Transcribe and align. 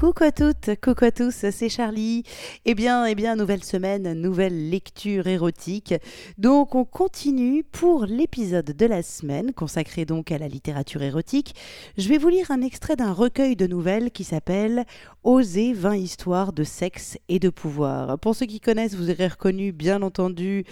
Coucou 0.00 0.24
à 0.24 0.32
toutes, 0.32 0.70
coucou 0.80 1.04
à 1.04 1.10
tous, 1.10 1.44
c'est 1.50 1.68
Charlie. 1.68 2.22
Eh 2.64 2.74
bien, 2.74 3.04
eh 3.04 3.14
bien, 3.14 3.36
nouvelle 3.36 3.62
semaine, 3.62 4.14
nouvelle 4.14 4.70
lecture 4.70 5.26
érotique. 5.26 5.92
Donc, 6.38 6.74
on 6.74 6.86
continue 6.86 7.64
pour 7.64 8.06
l'épisode 8.06 8.74
de 8.74 8.86
la 8.86 9.02
semaine 9.02 9.52
consacré 9.52 10.06
donc 10.06 10.32
à 10.32 10.38
la 10.38 10.48
littérature 10.48 11.02
érotique. 11.02 11.54
Je 11.98 12.08
vais 12.08 12.16
vous 12.16 12.30
lire 12.30 12.50
un 12.50 12.62
extrait 12.62 12.96
d'un 12.96 13.12
recueil 13.12 13.56
de 13.56 13.66
nouvelles 13.66 14.10
qui 14.10 14.24
s'appelle 14.24 14.86
Oser 15.22 15.74
20 15.74 15.96
histoires 15.96 16.52
de 16.52 16.64
sexe 16.64 17.18
et 17.28 17.38
de 17.38 17.50
pouvoir. 17.50 18.18
Pour 18.18 18.34
ceux 18.34 18.46
qui 18.46 18.58
connaissent, 18.58 18.94
vous 18.94 19.10
aurez 19.10 19.28
reconnu 19.28 19.70
bien 19.70 20.00
entendu 20.00 20.64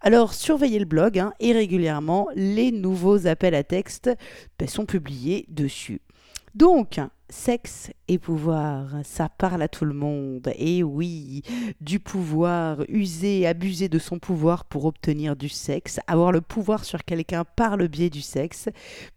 Alors 0.00 0.34
surveillez 0.34 0.80
le 0.80 0.84
blog 0.84 1.18
hein, 1.18 1.32
et 1.40 1.52
régulièrement 1.52 2.28
les 2.34 2.67
nouveaux 2.72 3.26
appels 3.26 3.54
à 3.54 3.64
texte 3.64 4.10
ben, 4.58 4.68
sont 4.68 4.86
publiés 4.86 5.46
dessus. 5.48 6.00
Donc, 6.54 7.00
sexe 7.30 7.90
et 8.08 8.18
pouvoir, 8.18 8.88
ça 9.04 9.28
parle 9.28 9.62
à 9.62 9.68
tout 9.68 9.84
le 9.84 9.94
monde. 9.94 10.50
Et 10.56 10.82
oui, 10.82 11.42
du 11.80 12.00
pouvoir, 12.00 12.78
user, 12.88 13.46
abuser 13.46 13.88
de 13.88 13.98
son 13.98 14.18
pouvoir 14.18 14.64
pour 14.64 14.84
obtenir 14.86 15.36
du 15.36 15.48
sexe, 15.48 16.00
avoir 16.06 16.32
le 16.32 16.40
pouvoir 16.40 16.84
sur 16.84 17.04
quelqu'un 17.04 17.44
par 17.44 17.76
le 17.76 17.86
biais 17.86 18.10
du 18.10 18.22
sexe. 18.22 18.68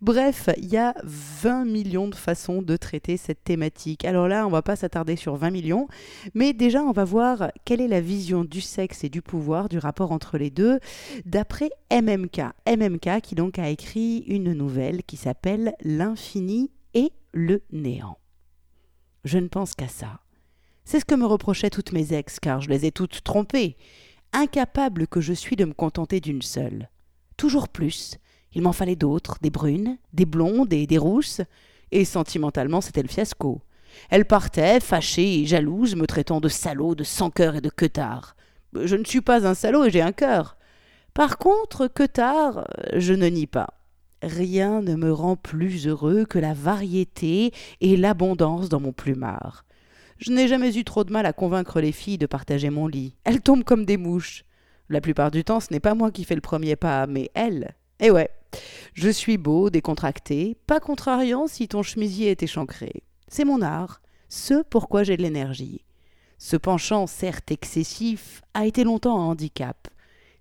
Bref, 0.02 0.50
il 0.58 0.66
y 0.66 0.78
a 0.78 0.94
20 1.04 1.66
millions 1.66 2.08
de 2.08 2.16
façons 2.16 2.62
de 2.62 2.76
traiter 2.78 3.18
cette 3.18 3.44
thématique. 3.44 4.06
Alors 4.06 4.28
là, 4.28 4.46
on 4.46 4.50
va 4.50 4.62
pas 4.62 4.76
s'attarder 4.76 5.16
sur 5.16 5.36
20 5.36 5.52
millions, 5.52 5.88
mais 6.34 6.54
déjà 6.54 6.84
on 6.84 6.92
va 6.92 7.06
voir 7.06 7.52
quelle 7.66 7.82
est 7.82 7.88
la 7.88 8.02
vision 8.02 8.44
du 8.44 8.62
sexe 8.62 9.04
et 9.04 9.10
du 9.10 9.22
pouvoir, 9.22 9.70
du 9.70 9.78
rapport 9.78 10.12
entre 10.12 10.38
les 10.38 10.50
deux, 10.50 10.80
d'après 11.26 11.70
MMK. 11.92 12.42
MMK 12.68 13.22
qui 13.22 13.36
donc 13.36 13.60
a 13.60 13.70
écrit 13.70 14.24
une 14.28 14.54
nouvelle 14.54 15.04
qui 15.04 15.18
s'appelle 15.18 15.74
L'infini 15.84 16.72
et 16.94 17.12
le 17.34 17.62
néant. 17.72 18.18
Je 19.24 19.38
ne 19.38 19.48
pense 19.48 19.74
qu'à 19.76 19.88
ça. 19.88 20.22
C'est 20.84 21.00
ce 21.00 21.06
que 21.06 21.16
me 21.16 21.26
reprochaient 21.26 21.70
toutes 21.70 21.92
mes 21.92 22.14
ex, 22.14 22.40
car 22.40 22.62
je 22.62 22.70
les 22.70 22.86
ai 22.86 22.92
toutes 22.92 23.24
trompées. 23.24 23.78
Incapable 24.34 25.08
que 25.08 25.22
je 25.22 25.34
suis 25.34 25.56
de 25.56 25.66
me 25.66 25.74
contenter 25.74 26.20
d'une 26.20 26.42
seule. 26.42 26.90
Toujours 27.38 27.70
plus. 27.70 28.18
Il 28.54 28.62
m'en 28.62 28.74
fallait 28.74 28.96
d'autres, 28.96 29.38
des 29.42 29.50
brunes, 29.50 29.98
des 30.14 30.26
blondes 30.26 30.74
et 30.74 30.88
des 30.88 30.98
rousses, 30.98 31.42
et 31.92 32.06
sentimentalement 32.06 32.82
c'était 32.82 33.04
le 33.04 33.08
fiasco. 33.08 33.62
Elles 34.10 34.26
partaient, 34.26 34.80
fâchées 34.80 35.42
et 35.42 35.46
jalouses, 35.46 35.96
me 35.96 36.08
traitant 36.08 36.40
de 36.42 36.50
salaud, 36.50 36.96
de 36.96 37.04
sans-cœur 37.04 37.56
et 37.56 37.62
de 37.62 37.70
queutard. 37.70 38.36
Je 38.74 38.96
ne 38.96 39.04
suis 39.04 39.22
pas 39.22 39.46
un 39.46 39.54
salaud 39.54 39.84
et 39.84 39.92
j'ai 39.92 40.02
un 40.02 40.14
cœur. 40.14 40.58
Par 41.14 41.38
contre, 41.38 41.88
queutard, 41.88 42.66
je 42.96 43.14
ne 43.14 43.28
nie 43.28 43.48
pas. 43.48 43.81
Rien 44.22 44.82
ne 44.82 44.96
me 44.96 45.12
rend 45.12 45.36
plus 45.36 45.88
heureux 45.88 46.26
que 46.26 46.40
la 46.40 46.54
variété 46.54 47.52
et 47.80 47.98
l'abondance 47.98 48.70
dans 48.70 48.80
mon 48.80 48.94
plumard. 48.94 49.66
Je 50.18 50.32
n'ai 50.32 50.48
jamais 50.48 50.78
eu 50.78 50.84
trop 50.84 51.04
de 51.04 51.12
mal 51.12 51.26
à 51.26 51.34
convaincre 51.34 51.82
les 51.82 51.92
filles 51.92 52.20
de 52.20 52.28
partager 52.28 52.70
mon 52.70 52.88
lit. 52.88 53.16
Elles 53.24 53.42
tombent 53.42 53.64
comme 53.64 53.86
des 53.86 53.98
mouches. 53.98 54.44
La 54.90 55.02
plupart 55.02 55.32
du 55.32 55.44
temps, 55.44 55.60
ce 55.60 55.74
n'est 55.74 55.80
pas 55.80 55.96
moi 55.96 56.12
qui 56.12 56.26
fais 56.26 56.36
le 56.36 56.42
premier 56.42 56.76
pas, 56.76 57.08
mais 57.08 57.32
elles. 57.34 57.74
Eh 58.00 58.12
ouais, 58.12 58.30
je 58.94 59.10
suis 59.10 59.38
beau, 59.38 59.70
décontracté, 59.70 60.58
pas 60.68 60.80
contrariant 60.80 61.48
si 61.48 61.68
ton 61.68 61.82
chemisier 61.82 62.30
est 62.30 62.44
échancré. 62.44 63.04
C'est 63.28 63.46
mon 63.46 63.62
art, 63.62 64.02
ce 64.30 64.64
pourquoi 64.64 65.04
j'ai 65.04 65.18
de 65.18 65.24
l'énergie. 65.24 65.86
Ce 66.38 66.58
penchant, 66.58 67.08
certes 67.08 67.52
excessif, 67.52 68.42
a 68.54 68.66
été 68.66 68.84
longtemps 68.84 69.20
un 69.20 69.26
handicap. 69.26 69.88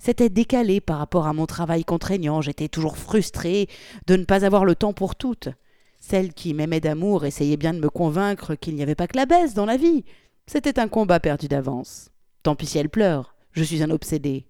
C'était 0.01 0.31
décalé 0.31 0.81
par 0.81 0.97
rapport 0.97 1.27
à 1.27 1.35
mon 1.35 1.45
travail 1.45 1.85
contraignant, 1.85 2.41
j'étais 2.41 2.69
toujours 2.69 2.97
frustrée 2.97 3.69
de 4.07 4.17
ne 4.17 4.25
pas 4.25 4.47
avoir 4.47 4.65
le 4.65 4.75
temps 4.75 4.95
pour 4.95 5.15
toutes. 5.15 5.51
Celle 6.01 6.33
qui 6.33 6.55
m'aimait 6.55 6.81
d'amour 6.81 7.27
essayait 7.27 7.59
bien 7.59 7.75
de 7.75 7.81
me 7.81 7.91
convaincre 7.91 8.55
qu'il 8.55 8.75
n'y 8.77 8.83
avait 8.83 8.95
pas 8.95 9.07
que 9.07 9.19
la 9.19 9.27
baisse 9.27 9.53
dans 9.53 9.67
la 9.67 9.77
vie. 9.77 10.05
C'était 10.47 10.81
un 10.81 10.89
combat 10.89 11.21
perdu 11.21 11.49
d'avance. 11.49 12.11
Tant 12.43 12.57
pis 12.57 12.65
si 12.65 12.79
elle 12.79 12.89
pleure, 12.89 13.37
je 13.53 13.63
suis 13.63 13.83
un 13.83 13.91
obsédé. 13.91 14.47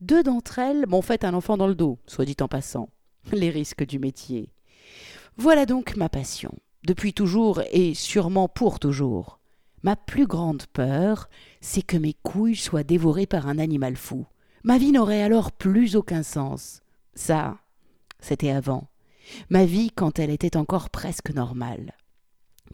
Deux 0.00 0.22
d'entre 0.22 0.58
elles 0.58 0.86
m'ont 0.86 1.02
fait 1.02 1.22
un 1.22 1.34
enfant 1.34 1.58
dans 1.58 1.66
le 1.66 1.74
dos, 1.74 1.98
soit 2.06 2.24
dit 2.24 2.36
en 2.40 2.48
passant. 2.48 2.88
Les 3.32 3.50
risques 3.50 3.84
du 3.84 3.98
métier. 3.98 4.48
Voilà 5.36 5.66
donc 5.66 5.96
ma 5.96 6.08
passion, 6.08 6.54
depuis 6.86 7.12
toujours 7.12 7.60
et 7.72 7.92
sûrement 7.92 8.48
pour 8.48 8.80
toujours. 8.80 9.38
Ma 9.82 9.96
plus 9.96 10.26
grande 10.26 10.64
peur, 10.72 11.28
c'est 11.60 11.82
que 11.82 11.98
mes 11.98 12.14
couilles 12.14 12.56
soient 12.56 12.84
dévorées 12.84 13.26
par 13.26 13.48
un 13.48 13.58
animal 13.58 13.94
fou. 13.94 14.24
Ma 14.64 14.78
vie 14.78 14.92
n'aurait 14.92 15.22
alors 15.22 15.52
plus 15.52 15.96
aucun 15.96 16.22
sens. 16.22 16.82
Ça, 17.14 17.58
c'était 18.20 18.50
avant. 18.50 18.88
Ma 19.50 19.64
vie 19.64 19.90
quand 19.90 20.18
elle 20.18 20.30
était 20.30 20.56
encore 20.56 20.90
presque 20.90 21.30
normale. 21.30 21.94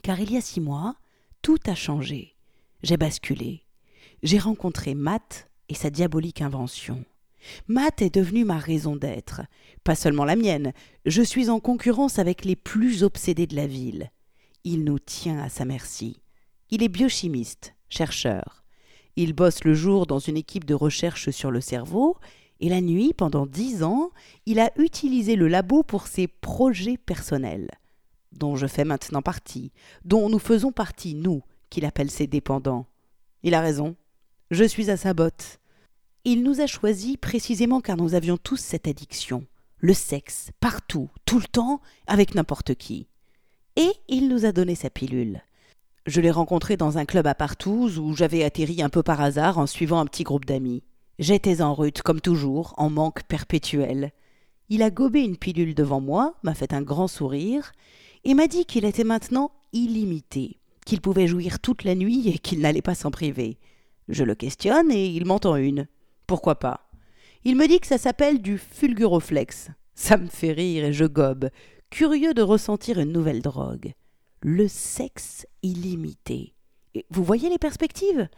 Car 0.01 0.19
il 0.19 0.31
y 0.31 0.37
a 0.37 0.41
six 0.41 0.61
mois, 0.61 0.95
tout 1.41 1.59
a 1.67 1.75
changé. 1.75 2.35
J'ai 2.83 2.97
basculé. 2.97 3.63
J'ai 4.23 4.39
rencontré 4.39 4.95
Matt 4.95 5.49
et 5.69 5.75
sa 5.75 5.89
diabolique 5.89 6.41
invention. 6.41 7.03
Matt 7.67 8.01
est 8.01 8.13
devenu 8.13 8.43
ma 8.43 8.57
raison 8.57 8.95
d'être. 8.95 9.41
Pas 9.83 9.95
seulement 9.95 10.25
la 10.25 10.35
mienne, 10.35 10.73
je 11.05 11.21
suis 11.21 11.49
en 11.49 11.59
concurrence 11.59 12.17
avec 12.19 12.45
les 12.45 12.55
plus 12.55 13.03
obsédés 13.03 13.47
de 13.47 13.55
la 13.55 13.67
ville. 13.67 14.11
Il 14.63 14.83
nous 14.83 14.99
tient 14.99 15.39
à 15.39 15.49
sa 15.49 15.65
merci. 15.65 16.21
Il 16.71 16.81
est 16.81 16.89
biochimiste, 16.89 17.75
chercheur. 17.89 18.64
Il 19.15 19.33
bosse 19.33 19.63
le 19.63 19.73
jour 19.73 20.07
dans 20.07 20.19
une 20.19 20.37
équipe 20.37 20.65
de 20.65 20.73
recherche 20.73 21.29
sur 21.29 21.51
le 21.51 21.61
cerveau, 21.61 22.17
et 22.59 22.69
la 22.69 22.81
nuit, 22.81 23.13
pendant 23.13 23.45
dix 23.45 23.83
ans, 23.83 24.11
il 24.45 24.59
a 24.59 24.71
utilisé 24.77 25.35
le 25.35 25.47
labo 25.47 25.83
pour 25.83 26.07
ses 26.07 26.27
projets 26.27 26.97
personnels, 26.97 27.69
dont 28.31 28.55
je 28.55 28.67
fais 28.67 28.85
maintenant 28.85 29.21
partie, 29.21 29.71
dont 30.03 30.29
nous 30.29 30.39
faisons 30.39 30.71
partie, 30.71 31.15
nous, 31.15 31.43
qu'il 31.69 31.85
appelle 31.85 32.11
ses 32.11 32.27
dépendants. 32.27 32.87
Il 33.43 33.53
a 33.53 33.61
raison. 33.61 33.95
Je 34.51 34.63
suis 34.63 34.89
à 34.89 34.97
sa 34.97 35.13
botte. 35.13 35.59
Il 36.23 36.43
nous 36.43 36.61
a 36.61 36.67
choisis 36.67 37.17
précisément 37.17 37.81
car 37.81 37.97
nous 37.97 38.15
avions 38.15 38.37
tous 38.37 38.57
cette 38.57 38.87
addiction. 38.87 39.45
Le 39.77 39.93
sexe, 39.93 40.49
partout, 40.59 41.09
tout 41.25 41.39
le 41.39 41.47
temps, 41.47 41.81
avec 42.07 42.35
n'importe 42.35 42.75
qui. 42.75 43.07
Et 43.75 43.91
il 44.07 44.29
nous 44.29 44.45
a 44.45 44.51
donné 44.51 44.75
sa 44.75 44.89
pilule. 44.89 45.41
Je 46.05 46.21
l'ai 46.21 46.29
rencontré 46.29 46.77
dans 46.77 46.99
un 46.99 47.05
club 47.05 47.25
à 47.25 47.33
Partouze 47.33 47.97
où 47.97 48.15
j'avais 48.15 48.43
atterri 48.43 48.83
un 48.83 48.89
peu 48.89 49.01
par 49.01 49.21
hasard 49.21 49.57
en 49.57 49.65
suivant 49.65 49.99
un 49.99 50.05
petit 50.05 50.21
groupe 50.21 50.45
d'amis. 50.45 50.83
J'étais 51.17 51.63
en 51.63 51.73
route, 51.73 52.03
comme 52.03 52.21
toujours, 52.21 52.75
en 52.77 52.91
manque 52.91 53.23
perpétuel. 53.23 54.11
Il 54.69 54.83
a 54.83 54.91
gobé 54.91 55.21
une 55.21 55.37
pilule 55.37 55.73
devant 55.73 56.01
moi, 56.01 56.35
m'a 56.43 56.53
fait 56.53 56.73
un 56.73 56.83
grand 56.83 57.07
sourire, 57.07 57.71
et 58.23 58.35
m'a 58.35 58.45
dit 58.45 58.65
qu'il 58.65 58.85
était 58.85 59.03
maintenant 59.03 59.49
illimité, 59.73 60.59
qu'il 60.85 61.01
pouvait 61.01 61.25
jouir 61.25 61.59
toute 61.59 61.83
la 61.83 61.95
nuit 61.95 62.29
et 62.29 62.37
qu'il 62.37 62.59
n'allait 62.59 62.83
pas 62.83 62.93
s'en 62.93 63.09
priver. 63.09 63.57
Je 64.07 64.23
le 64.23 64.35
questionne 64.35 64.91
et 64.91 65.07
il 65.07 65.25
m'entend 65.25 65.55
une. 65.55 65.87
Pourquoi 66.27 66.59
pas? 66.59 66.87
Il 67.45 67.55
me 67.55 67.67
dit 67.67 67.79
que 67.79 67.87
ça 67.87 67.97
s'appelle 67.97 68.43
du 68.43 68.59
fulguroflex. 68.59 69.69
Ça 69.95 70.17
me 70.17 70.27
fait 70.27 70.51
rire 70.51 70.85
et 70.85 70.93
je 70.93 71.05
gobe, 71.05 71.49
curieux 71.89 72.35
de 72.35 72.43
ressentir 72.43 72.99
une 72.99 73.11
nouvelle 73.11 73.41
drogue 73.41 73.95
le 74.47 74.67
sexe 74.67 75.47
illimité. 75.63 76.53
vous 77.09 77.23
voyez 77.23 77.49
les 77.49 77.57
perspectives? 77.57 78.29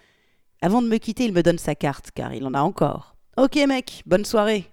Avant 0.61 0.81
de 0.81 0.87
me 0.87 0.99
quitter, 0.99 1.25
il 1.25 1.33
me 1.33 1.43
donne 1.43 1.57
sa 1.57 1.75
carte, 1.75 2.11
car 2.15 2.33
il 2.33 2.45
en 2.45 2.53
a 2.53 2.61
encore. 2.61 3.17
Ok 3.35 3.57
mec, 3.67 4.03
bonne 4.05 4.23
soirée. 4.23 4.71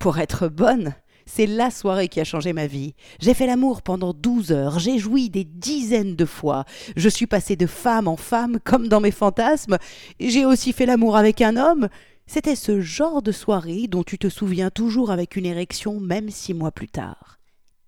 Pour 0.00 0.18
être 0.18 0.48
bonne, 0.48 0.96
c'est 1.26 1.46
la 1.46 1.70
soirée 1.70 2.08
qui 2.08 2.18
a 2.18 2.24
changé 2.24 2.52
ma 2.52 2.66
vie. 2.66 2.96
J'ai 3.20 3.34
fait 3.34 3.46
l'amour 3.46 3.82
pendant 3.82 4.12
douze 4.12 4.50
heures, 4.50 4.80
j'ai 4.80 4.98
joui 4.98 5.30
des 5.30 5.44
dizaines 5.44 6.16
de 6.16 6.24
fois. 6.24 6.64
Je 6.96 7.08
suis 7.08 7.28
passé 7.28 7.54
de 7.54 7.66
femme 7.66 8.08
en 8.08 8.16
femme 8.16 8.58
comme 8.58 8.88
dans 8.88 9.00
mes 9.00 9.12
fantasmes. 9.12 9.78
J'ai 10.18 10.44
aussi 10.44 10.72
fait 10.72 10.86
l'amour 10.86 11.16
avec 11.16 11.40
un 11.40 11.56
homme. 11.56 11.88
C'était 12.26 12.56
ce 12.56 12.80
genre 12.80 13.22
de 13.22 13.30
soirée 13.30 13.86
dont 13.86 14.02
tu 14.02 14.18
te 14.18 14.28
souviens 14.28 14.70
toujours 14.70 15.12
avec 15.12 15.36
une 15.36 15.46
érection 15.46 16.00
même 16.00 16.30
six 16.30 16.52
mois 16.52 16.72
plus 16.72 16.88
tard. 16.88 17.38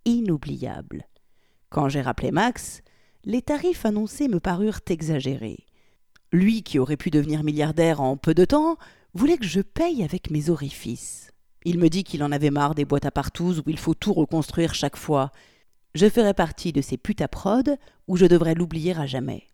Inoubliable. 0.05 1.05
Quand 1.71 1.89
j'ai 1.89 2.01
rappelé 2.01 2.31
Max, 2.31 2.83
les 3.25 3.43
tarifs 3.43 3.85
annoncés 3.85 4.29
me 4.29 4.41
parurent 4.41 4.81
exagérés. 4.89 5.67
Lui, 6.33 6.63
qui 6.63 6.79
aurait 6.79 6.97
pu 6.97 7.11
devenir 7.11 7.43
milliardaire 7.43 8.01
en 8.01 8.17
peu 8.17 8.35
de 8.35 8.45
temps, 8.45 8.77
voulait 9.15 9.39
que 9.39 9.47
je 9.47 9.61
paye 9.61 10.03
avec 10.03 10.31
mes 10.31 10.51
orifices. 10.51 11.33
Il 11.65 11.79
me 11.79 11.89
dit 11.89 12.05
qu'il 12.05 12.23
en 12.23 12.31
avait 12.31 12.51
marre 12.51 12.75
des 12.75 12.85
boîtes 12.85 13.07
à 13.07 13.11
partous 13.11 13.59
où 13.59 13.71
il 13.71 13.79
faut 13.79 13.95
tout 13.95 14.13
reconstruire 14.13 14.75
chaque 14.75 14.97
fois. 14.97 15.33
Je 15.95 16.09
ferais 16.09 16.35
partie 16.35 16.73
de 16.73 16.81
ces 16.81 16.97
putes 16.97 17.23
à 17.23 17.29
prod 17.29 17.77
où 18.07 18.17
je 18.17 18.27
devrais 18.27 18.55
l'oublier 18.55 18.97
à 18.97 19.07
jamais. 19.07 19.45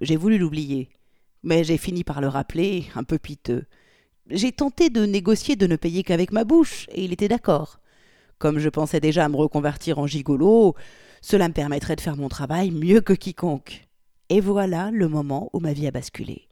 J'ai 0.00 0.16
voulu 0.16 0.38
l'oublier, 0.38 0.88
mais 1.42 1.64
j'ai 1.64 1.76
fini 1.76 2.04
par 2.04 2.20
le 2.20 2.28
rappeler, 2.28 2.86
un 2.94 3.04
peu 3.04 3.18
piteux. 3.18 3.64
J'ai 4.30 4.52
tenté 4.52 4.90
de 4.90 5.04
négocier 5.04 5.56
de 5.56 5.66
ne 5.66 5.76
payer 5.76 6.02
qu'avec 6.02 6.32
ma 6.32 6.44
bouche, 6.44 6.86
et 6.92 7.04
il 7.04 7.12
était 7.12 7.28
d'accord. 7.28 7.80
Comme 8.38 8.58
je 8.58 8.68
pensais 8.68 9.00
déjà 9.00 9.24
à 9.24 9.28
me 9.28 9.36
reconvertir 9.36 9.98
en 9.98 10.06
gigolo, 10.06 10.74
cela 11.20 11.48
me 11.48 11.54
permettrait 11.54 11.96
de 11.96 12.00
faire 12.00 12.16
mon 12.16 12.28
travail 12.28 12.70
mieux 12.70 13.00
que 13.00 13.12
quiconque. 13.12 13.86
Et 14.28 14.40
voilà 14.40 14.90
le 14.90 15.08
moment 15.08 15.50
où 15.52 15.60
ma 15.60 15.72
vie 15.72 15.86
a 15.86 15.90
basculé. 15.90 16.48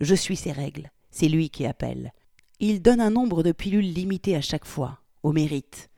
Je 0.00 0.14
suis 0.14 0.36
ses 0.36 0.52
règles, 0.52 0.90
c'est 1.10 1.28
lui 1.28 1.50
qui 1.50 1.66
appelle. 1.66 2.12
Il 2.60 2.82
donne 2.82 3.00
un 3.00 3.10
nombre 3.10 3.42
de 3.42 3.52
pilules 3.52 3.92
limité 3.92 4.36
à 4.36 4.40
chaque 4.40 4.64
fois, 4.64 5.00
au 5.22 5.32
mérite. 5.32 5.90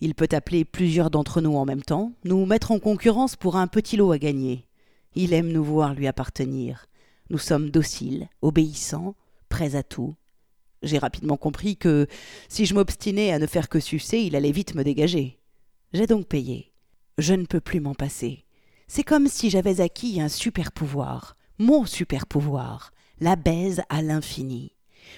Il 0.00 0.14
peut 0.14 0.28
appeler 0.32 0.64
plusieurs 0.64 1.10
d'entre 1.10 1.40
nous 1.40 1.56
en 1.56 1.64
même 1.64 1.82
temps, 1.82 2.12
nous 2.24 2.44
mettre 2.44 2.72
en 2.72 2.78
concurrence 2.78 3.36
pour 3.36 3.56
un 3.56 3.68
petit 3.68 3.96
lot 3.96 4.10
à 4.12 4.18
gagner. 4.18 4.66
Il 5.14 5.32
aime 5.32 5.52
nous 5.52 5.62
voir 5.62 5.94
lui 5.94 6.06
appartenir. 6.06 6.86
Nous 7.30 7.38
sommes 7.38 7.70
dociles, 7.70 8.28
obéissants, 8.42 9.14
prêts 9.48 9.76
à 9.76 9.82
tout. 9.82 10.14
J'ai 10.82 10.98
rapidement 10.98 11.36
compris 11.36 11.76
que 11.76 12.08
si 12.48 12.66
je 12.66 12.74
m'obstinais 12.74 13.32
à 13.32 13.38
ne 13.38 13.46
faire 13.46 13.68
que 13.68 13.78
sucer, 13.78 14.18
il 14.18 14.34
allait 14.34 14.50
vite 14.52 14.74
me 14.74 14.82
dégager. 14.82 15.38
J'ai 15.92 16.06
donc 16.06 16.26
payé. 16.26 16.71
Je 17.18 17.34
ne 17.34 17.44
peux 17.44 17.60
plus 17.60 17.80
m'en 17.80 17.94
passer. 17.94 18.44
C'est 18.88 19.02
comme 19.02 19.28
si 19.28 19.50
j'avais 19.50 19.80
acquis 19.80 20.20
un 20.20 20.28
super 20.28 20.72
pouvoir, 20.72 21.36
mon 21.58 21.84
super 21.84 22.26
pouvoir, 22.26 22.90
la 23.20 23.36
baise 23.36 23.82
à 23.88 24.02
l'infini. 24.02 24.72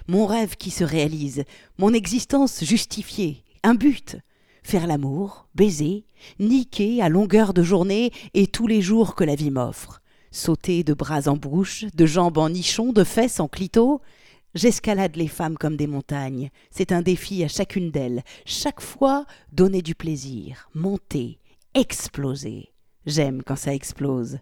Mon 0.08 0.26
rêve 0.26 0.56
qui 0.56 0.70
se 0.70 0.85
réalise, 0.85 1.44
mon 1.79 1.93
existence 1.93 2.64
justifiée, 2.64 3.44
un 3.62 3.75
but. 3.75 4.17
Faire 4.62 4.87
l'amour, 4.87 5.46
baiser, 5.55 6.06
niquer 6.41 7.02
à 7.02 7.08
longueur 7.08 7.55
de 7.55 7.62
journée 7.62 8.12
et 8.32 8.47
tous 8.47 8.67
les 8.67 8.81
jours 8.81 9.14
que 9.14 9.25
la 9.25 9.35
vie 9.35 9.50
m'offre. 9.50 10.00
Sauter 10.31 10.82
de 10.82 10.94
bras 10.94 11.29
en 11.29 11.37
bouche, 11.37 11.85
de 11.94 12.06
jambes 12.06 12.38
en 12.38 12.49
nichon, 12.49 12.93
de 12.93 13.05
fesses 13.05 13.40
en 13.40 13.49
clito, 13.49 14.00
J'escalade 14.55 15.17
les 15.17 15.26
femmes 15.26 15.58
comme 15.58 15.76
des 15.76 15.88
montagnes. 15.88 16.50
C'est 16.70 16.93
un 16.93 17.02
défi 17.02 17.43
à 17.43 17.49
chacune 17.49 17.90
d'elles. 17.90 18.23
Chaque 18.47 18.81
fois, 18.81 19.26
donner 19.50 19.82
du 19.82 19.97
plaisir, 19.97 20.69
monter, 20.75 21.40
exploser. 21.75 22.73
J'aime 23.06 23.43
quand 23.43 23.56
ça 23.56 23.75
explose. 23.75 24.38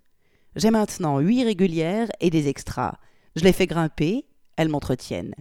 J'ai 0.55 0.71
maintenant 0.71 1.19
huit 1.19 1.45
régulières 1.45 2.09
et 2.21 2.31
des 2.31 2.49
extras. 2.49 2.99
Je 3.37 3.45
les 3.45 3.53
fais 3.53 3.67
grimper, 3.67 4.27
elles 4.57 4.69
m'entretiennent. 4.69 5.35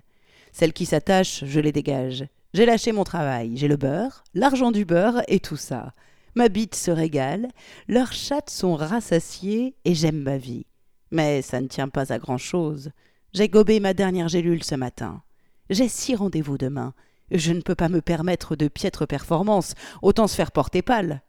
Celles 0.53 0.73
qui 0.73 0.85
s'attachent, 0.85 1.43
je 1.45 1.59
les 1.59 1.71
dégage. 1.71 2.25
J'ai 2.53 2.65
lâché 2.65 2.91
mon 2.91 3.03
travail, 3.03 3.55
j'ai 3.55 3.67
le 3.67 3.77
beurre, 3.77 4.23
l'argent 4.33 4.71
du 4.71 4.85
beurre 4.85 5.21
et 5.27 5.39
tout 5.39 5.57
ça. 5.57 5.93
Ma 6.35 6.47
bite 6.47 6.75
se 6.75 6.91
régale, 6.91 7.49
leurs 7.87 8.13
chattes 8.13 8.49
sont 8.49 8.75
rassasiées 8.75 9.75
et 9.83 9.93
j'aime 9.93 10.21
ma 10.21 10.37
vie. 10.37 10.65
Mais 11.11 11.41
ça 11.41 11.59
ne 11.59 11.67
tient 11.67 11.89
pas 11.89 12.13
à 12.13 12.19
grand 12.19 12.37
chose. 12.37 12.91
J'ai 13.33 13.49
gobé 13.49 13.79
ma 13.81 13.93
dernière 13.93 14.29
gélule 14.29 14.63
ce 14.63 14.75
matin. 14.75 15.23
J'ai 15.69 15.89
six 15.89 16.15
rendez-vous 16.15 16.57
demain. 16.57 16.93
Je 17.31 17.51
ne 17.51 17.61
peux 17.61 17.75
pas 17.75 17.89
me 17.89 18.01
permettre 18.01 18.55
de 18.55 18.67
piètres 18.67 19.05
performances, 19.05 19.73
autant 20.01 20.27
se 20.27 20.35
faire 20.35 20.51
porter 20.51 20.81
pâle. 20.81 21.21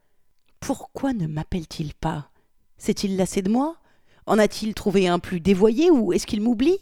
Pourquoi 0.62 1.12
ne 1.12 1.26
m'appelle-t-il 1.26 1.92
pas? 1.92 2.30
S'est-il 2.78 3.16
lassé 3.16 3.42
de 3.42 3.50
moi? 3.50 3.78
En 4.26 4.38
a-t-il 4.38 4.74
trouvé 4.74 5.08
un 5.08 5.18
plus 5.18 5.40
dévoyé 5.40 5.90
ou 5.90 6.12
est-ce 6.12 6.24
qu'il 6.24 6.40
m'oublie? 6.40 6.78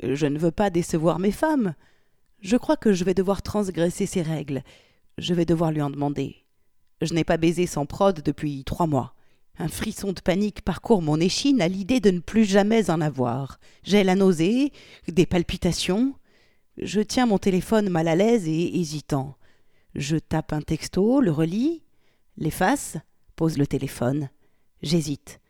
Je 0.00 0.26
ne 0.26 0.38
veux 0.38 0.52
pas 0.52 0.70
décevoir 0.70 1.18
mes 1.18 1.32
femmes. 1.32 1.74
Je 2.40 2.56
crois 2.56 2.76
que 2.76 2.92
je 2.92 3.02
vais 3.02 3.14
devoir 3.14 3.42
transgresser 3.42 4.06
ses 4.06 4.22
règles. 4.22 4.62
Je 5.18 5.34
vais 5.34 5.44
devoir 5.44 5.72
lui 5.72 5.82
en 5.82 5.90
demander. 5.90 6.36
Je 7.02 7.14
n'ai 7.14 7.24
pas 7.24 7.36
baisé 7.36 7.66
sans 7.66 7.84
prod 7.84 8.22
depuis 8.22 8.62
trois 8.62 8.86
mois. 8.86 9.16
Un 9.58 9.66
frisson 9.66 10.12
de 10.12 10.20
panique 10.20 10.62
parcourt 10.62 11.02
mon 11.02 11.18
échine 11.18 11.60
à 11.60 11.66
l'idée 11.66 11.98
de 11.98 12.12
ne 12.12 12.20
plus 12.20 12.44
jamais 12.44 12.90
en 12.90 13.00
avoir. 13.00 13.58
J'ai 13.82 14.04
la 14.04 14.14
nausée, 14.14 14.72
des 15.08 15.26
palpitations. 15.26 16.14
Je 16.78 17.00
tiens 17.00 17.26
mon 17.26 17.38
téléphone 17.38 17.88
mal 17.88 18.06
à 18.06 18.14
l'aise 18.14 18.46
et 18.46 18.78
hésitant. 18.78 19.36
Je 19.96 20.16
tape 20.16 20.52
un 20.52 20.62
texto, 20.62 21.20
le 21.20 21.32
relis, 21.32 21.82
l'efface, 22.36 22.98
pose 23.36 23.58
le 23.58 23.66
téléphone. 23.66 24.30
J'hésite. 24.82 25.40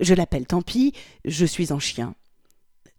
Je 0.00 0.14
l'appelle, 0.14 0.46
tant 0.46 0.62
pis, 0.62 0.92
je 1.24 1.44
suis 1.44 1.72
en 1.72 1.78
chien. 1.78 2.14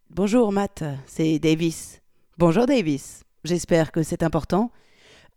Bonjour 0.09 0.51
Matt, 0.51 0.83
c'est 1.07 1.39
Davis. 1.39 2.01
Bonjour 2.37 2.65
Davis. 2.65 3.23
J'espère 3.43 3.91
que 3.91 4.03
c'est 4.03 4.21
important. 4.21 4.71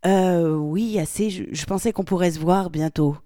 Euh 0.05 0.55
oui, 0.55 0.99
assez, 0.99 1.29
je, 1.29 1.65
pensais 1.65 1.93
qu'on 1.93 2.03
pourrait 2.03 2.31
se 2.31 2.39
voir 2.39 2.69
bientôt. 2.69 3.17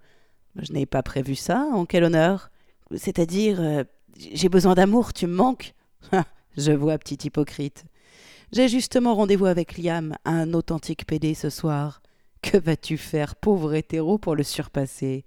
Je 0.55 0.71
n'ai 0.71 0.85
pas 0.85 1.03
prévu 1.03 1.35
ça, 1.35 1.67
en 1.73 1.85
quel 1.85 2.03
honneur 2.03 2.51
C'est-à-dire, 2.95 3.59
euh, 3.59 3.83
j'ai 4.17 4.49
besoin 4.49 4.75
d'amour, 4.75 5.13
tu 5.13 5.27
me 5.27 5.35
manques? 5.35 5.73
Je 6.57 6.71
vois, 6.71 6.97
petit 6.97 7.27
hypocrite. 7.27 7.85
J'ai 8.51 8.67
justement 8.67 9.15
rendez-vous 9.15 9.45
avec 9.45 9.77
Liam, 9.77 10.15
un 10.25 10.53
authentique 10.53 11.05
PD 11.05 11.33
ce 11.33 11.49
soir. 11.49 12.01
Que 12.41 12.57
vas-tu 12.57 12.97
faire, 12.97 13.35
pauvre 13.35 13.73
hétéro, 13.73 14.17
pour 14.17 14.35
le 14.35 14.43
surpasser? 14.43 15.25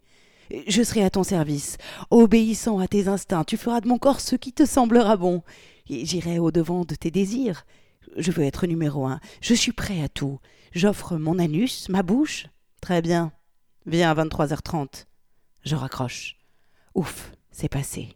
Je 0.66 0.82
serai 0.82 1.02
à 1.02 1.10
ton 1.10 1.22
service, 1.22 1.76
obéissant 2.10 2.78
à 2.78 2.88
tes 2.88 3.08
instincts, 3.08 3.44
tu 3.44 3.56
feras 3.56 3.80
de 3.80 3.88
mon 3.88 3.98
corps 3.98 4.20
ce 4.20 4.36
qui 4.36 4.52
te 4.52 4.64
semblera 4.64 5.16
bon. 5.16 5.42
J'irai 5.88 6.38
au-devant 6.38 6.84
de 6.84 6.94
tes 6.94 7.10
désirs. 7.10 7.66
Je 8.16 8.30
veux 8.30 8.44
être 8.44 8.66
numéro 8.66 9.06
un, 9.06 9.20
je 9.40 9.54
suis 9.54 9.72
prêt 9.72 10.02
à 10.02 10.08
tout. 10.08 10.38
J'offre 10.72 11.16
mon 11.16 11.38
anus, 11.38 11.88
ma 11.88 12.02
bouche. 12.02 12.46
Très 12.80 13.00
bien. 13.00 13.32
Viens 13.86 14.10
à 14.10 14.24
23h30. 14.24 15.06
Je 15.64 15.74
raccroche. 15.74 16.36
Ouf, 16.94 17.32
c'est 17.50 17.68
passé. 17.68 18.08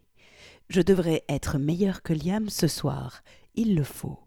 Je 0.69 0.81
devrais 0.81 1.23
être 1.27 1.57
meilleur 1.57 2.03
que 2.03 2.13
Liam 2.13 2.49
ce 2.49 2.67
soir. 2.67 3.23
Il 3.55 3.75
le 3.75 3.83
faut. 3.83 4.19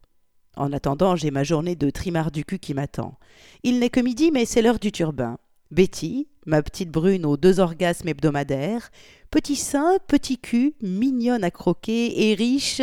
En 0.57 0.73
attendant, 0.73 1.17
j'ai 1.17 1.31
ma 1.31 1.45
journée 1.45 1.77
de 1.77 1.89
trimard 1.91 2.31
du 2.31 2.45
cul 2.45 2.59
qui 2.59 2.75
m'attend. 2.75 3.19
Il 3.63 3.79
n'est 3.79 3.91
que 3.91 4.01
midi, 4.01 4.31
mais 4.31 4.45
c'est 4.45 4.61
l'heure 4.61 4.79
du 4.79 4.93
turbin. 4.93 5.39
Betty, 5.73 6.29
ma 6.45 6.63
petite 6.63 6.91
brune 6.91 7.25
aux 7.25 7.39
deux 7.39 7.59
orgasmes 7.59 8.09
hebdomadaires, 8.09 8.91
petit 9.31 9.57
sein, 9.57 9.97
petit 10.07 10.37
cul, 10.39 10.75
mignonne 10.83 11.45
à 11.45 11.51
croquer 11.51 12.29
et 12.29 12.35
riche 12.35 12.83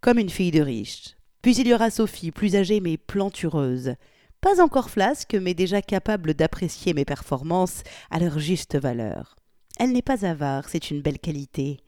comme 0.00 0.20
une 0.20 0.30
fille 0.30 0.52
de 0.52 0.62
riche. 0.62 1.16
Puis 1.42 1.56
il 1.56 1.66
y 1.66 1.74
aura 1.74 1.90
Sophie, 1.90 2.30
plus 2.30 2.54
âgée 2.54 2.80
mais 2.80 2.96
plantureuse. 2.96 3.94
Pas 4.40 4.62
encore 4.62 4.88
flasque, 4.88 5.34
mais 5.34 5.52
déjà 5.52 5.82
capable 5.82 6.32
d'apprécier 6.32 6.94
mes 6.94 7.04
performances 7.04 7.82
à 8.08 8.20
leur 8.20 8.38
juste 8.38 8.78
valeur. 8.78 9.34
Elle 9.80 9.90
n'est 9.90 10.00
pas 10.00 10.24
avare, 10.24 10.68
c'est 10.68 10.92
une 10.92 11.02
belle 11.02 11.18
qualité. 11.18 11.80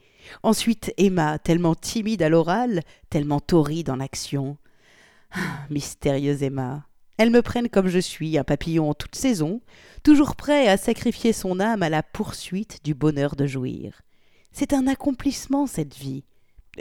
Ensuite, 0.43 0.93
Emma, 0.97 1.39
tellement 1.39 1.77
timide 1.77 2.23
à 2.23 2.29
l'oral, 2.29 2.83
tellement 3.09 3.41
torride 3.41 3.89
en 3.89 4.01
action. 4.01 4.57
Ah, 5.31 5.65
mystérieuse 5.71 6.43
Emma. 6.43 6.90
Elle 7.21 7.29
me 7.29 7.43
prenne 7.43 7.69
comme 7.69 7.89
je 7.89 7.99
suis, 7.99 8.39
un 8.39 8.45
papillon 8.45 8.89
en 8.89 8.95
toute 8.95 9.15
saison, 9.15 9.61
toujours 10.03 10.37
prêt 10.37 10.69
à 10.69 10.79
sacrifier 10.79 11.35
son 11.35 11.61
âme 11.61 11.83
à 11.83 11.91
la 11.91 12.03
poursuite 12.03 12.83
du 12.83 12.95
bonheur 12.95 13.37
de 13.37 13.47
jouir. 13.47 14.01
C'est 14.53 14.73
un 14.73 14.87
accomplissement, 14.87 15.67
cette 15.67 15.95
vie. 15.95 16.25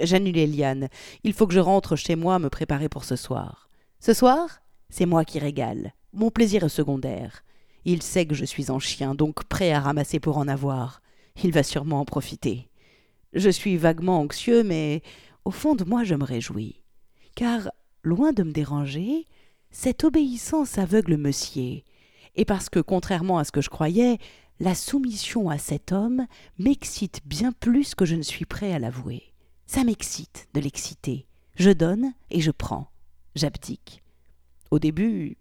J'annule 0.02 0.38
Eliane. 0.38 0.88
Il 1.26 1.34
faut 1.34 1.46
que 1.46 1.54
je 1.54 1.60
rentre 1.60 1.98
chez 1.98 2.16
moi 2.16 2.40
me 2.40 2.50
préparer 2.50 2.88
pour 2.88 3.04
ce 3.04 3.18
soir. 3.18 3.70
Ce 4.00 4.14
soir, 4.14 4.62
c'est 4.90 5.06
moi 5.06 5.26
qui 5.26 5.40
régale. 5.40 5.92
Mon 6.14 6.32
plaisir 6.32 6.64
est 6.64 6.70
secondaire. 6.70 7.44
Il 7.84 8.02
sait 8.02 8.26
que 8.26 8.34
je 8.34 8.46
suis 8.46 8.72
en 8.72 8.80
chien, 8.80 9.16
donc 9.16 9.44
prêt 9.44 9.74
à 9.74 9.82
ramasser 9.82 10.22
pour 10.22 10.38
en 10.38 10.48
avoir. 10.48 11.02
Il 11.44 11.52
va 11.52 11.64
sûrement 11.64 12.00
en 12.00 12.06
profiter. 12.06 12.70
Je 13.34 13.50
suis 13.50 13.76
vaguement 13.76 14.22
anxieux, 14.22 14.64
mais 14.64 15.04
au 15.44 15.52
fond 15.52 15.76
de 15.76 15.84
moi 15.84 16.06
je 16.06 16.16
me 16.16 16.24
réjouis. 16.24 16.82
Car, 17.36 17.72
loin 18.04 18.32
de 18.32 18.44
me 18.44 18.54
déranger, 18.54 19.28
cette 19.72 20.04
obéissance 20.04 20.78
aveugle 20.78 21.18
me 21.18 21.32
sied, 21.32 21.86
et 22.36 22.46
parce 22.46 22.70
que, 22.70 22.80
contrairement 22.80 23.38
à 23.38 23.44
ce 23.44 23.52
que 23.52 23.62
je 23.62 23.70
croyais, 23.70 24.18
la 24.60 24.76
soumission 24.76 25.50
à 25.50 25.58
cet 25.58 25.92
homme 25.92 26.26
m'excite 26.58 27.22
bien 27.26 27.52
plus 27.52 27.96
que 27.96 28.06
je 28.06 28.16
ne 28.16 28.22
suis 28.22 28.46
prêt 28.46 28.74
à 28.74 28.80
l'avouer. 28.80 29.34
Ça 29.68 29.84
m'excite 29.84 30.48
de 30.54 30.60
l'exciter. 30.60 31.28
Je 31.56 31.72
donne 31.72 32.14
et 32.30 32.42
je 32.42 32.52
prends. 32.52 32.90
J'abdique. 33.36 34.02
Au 34.72 34.80
début, 34.80 35.38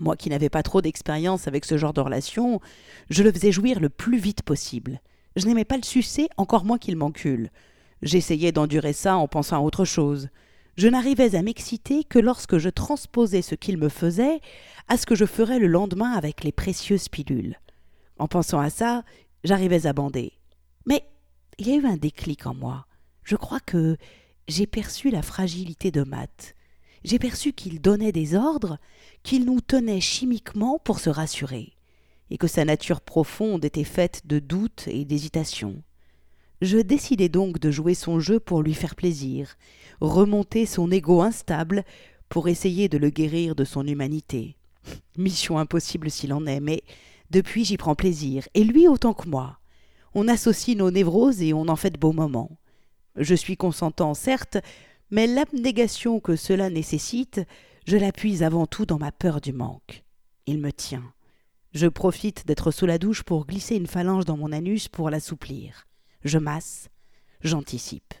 moi 0.00 0.16
qui 0.16 0.30
n'avais 0.30 0.48
pas 0.48 0.62
trop 0.62 0.82
d'expérience 0.82 1.48
avec 1.48 1.64
ce 1.64 1.78
genre 1.78 1.92
de 1.92 2.00
relation, 2.00 2.60
je 3.10 3.22
le 3.22 3.32
faisais 3.32 3.52
jouir 3.52 3.80
le 3.80 3.88
plus 3.88 4.18
vite 4.18 4.42
possible. 4.42 5.00
Je 5.36 5.46
n'aimais 5.46 5.64
pas 5.64 5.76
le 5.76 5.82
sucer, 5.82 6.28
encore 6.36 6.64
moins 6.64 6.78
qu'il 6.78 6.96
m'encule. 6.96 7.50
J'essayais 8.02 8.52
d'endurer 8.52 8.92
ça 8.92 9.16
en 9.16 9.28
pensant 9.28 9.56
à 9.56 9.60
autre 9.60 9.84
chose. 9.84 10.28
Je 10.76 10.88
n'arrivais 10.88 11.34
à 11.34 11.42
m'exciter 11.42 12.02
que 12.02 12.18
lorsque 12.18 12.56
je 12.56 12.70
transposais 12.70 13.42
ce 13.42 13.54
qu'il 13.54 13.76
me 13.76 13.90
faisait 13.90 14.40
à 14.88 14.96
ce 14.96 15.04
que 15.04 15.14
je 15.14 15.26
ferais 15.26 15.58
le 15.58 15.66
lendemain 15.66 16.12
avec 16.12 16.44
les 16.44 16.52
précieuses 16.52 17.08
pilules. 17.08 17.58
En 18.18 18.26
pensant 18.26 18.58
à 18.58 18.70
ça, 18.70 19.04
j'arrivais 19.44 19.86
à 19.86 19.92
bander. 19.92 20.32
Mais 20.86 21.04
il 21.58 21.68
y 21.68 21.72
a 21.72 21.76
eu 21.76 21.86
un 21.86 21.96
déclic 21.96 22.46
en 22.46 22.54
moi. 22.54 22.86
Je 23.22 23.36
crois 23.36 23.60
que 23.60 23.96
j'ai 24.48 24.66
perçu 24.66 25.10
la 25.10 25.22
fragilité 25.22 25.90
de 25.90 26.02
Matt. 26.02 26.54
J'ai 27.04 27.18
perçu 27.18 27.52
qu'il 27.52 27.80
donnait 27.80 28.12
des 28.12 28.34
ordres, 28.34 28.78
qu'il 29.22 29.44
nous 29.44 29.60
tenait 29.60 30.00
chimiquement 30.00 30.78
pour 30.78 31.00
se 31.00 31.10
rassurer, 31.10 31.74
et 32.30 32.38
que 32.38 32.46
sa 32.46 32.64
nature 32.64 33.00
profonde 33.00 33.64
était 33.64 33.84
faite 33.84 34.22
de 34.24 34.38
doutes 34.38 34.88
et 34.88 35.04
d'hésitations. 35.04 35.82
Je 36.62 36.78
décidai 36.78 37.28
donc 37.28 37.58
de 37.58 37.72
jouer 37.72 37.94
son 37.94 38.20
jeu 38.20 38.38
pour 38.38 38.62
lui 38.62 38.72
faire 38.72 38.94
plaisir, 38.94 39.56
remonter 40.00 40.64
son 40.64 40.92
ego 40.92 41.20
instable 41.20 41.82
pour 42.28 42.46
essayer 42.46 42.88
de 42.88 42.98
le 42.98 43.10
guérir 43.10 43.56
de 43.56 43.64
son 43.64 43.84
humanité. 43.84 44.56
Mission 45.18 45.58
impossible 45.58 46.08
s'il 46.08 46.32
en 46.32 46.46
est, 46.46 46.60
mais 46.60 46.84
depuis 47.32 47.64
j'y 47.64 47.76
prends 47.76 47.96
plaisir, 47.96 48.46
et 48.54 48.62
lui 48.62 48.86
autant 48.86 49.12
que 49.12 49.28
moi. 49.28 49.58
On 50.14 50.28
associe 50.28 50.76
nos 50.76 50.92
névroses 50.92 51.42
et 51.42 51.52
on 51.52 51.66
en 51.66 51.74
fait 51.74 51.90
de 51.90 51.98
beaux 51.98 52.12
moments. 52.12 52.56
Je 53.16 53.34
suis 53.34 53.56
consentant, 53.56 54.14
certes, 54.14 54.58
mais 55.10 55.26
l'abnégation 55.26 56.20
que 56.20 56.36
cela 56.36 56.70
nécessite, 56.70 57.40
je 57.88 57.96
l'appuie 57.96 58.44
avant 58.44 58.68
tout 58.68 58.86
dans 58.86 59.00
ma 59.00 59.10
peur 59.10 59.40
du 59.40 59.52
manque. 59.52 60.04
Il 60.46 60.58
me 60.58 60.70
tient. 60.70 61.12
Je 61.72 61.88
profite 61.88 62.46
d'être 62.46 62.70
sous 62.70 62.86
la 62.86 62.98
douche 62.98 63.24
pour 63.24 63.48
glisser 63.48 63.74
une 63.74 63.88
phalange 63.88 64.26
dans 64.26 64.36
mon 64.36 64.52
anus 64.52 64.86
pour 64.86 65.10
l'assouplir. 65.10 65.88
Je 66.24 66.38
masse, 66.38 66.88
j'anticipe. 67.40 68.14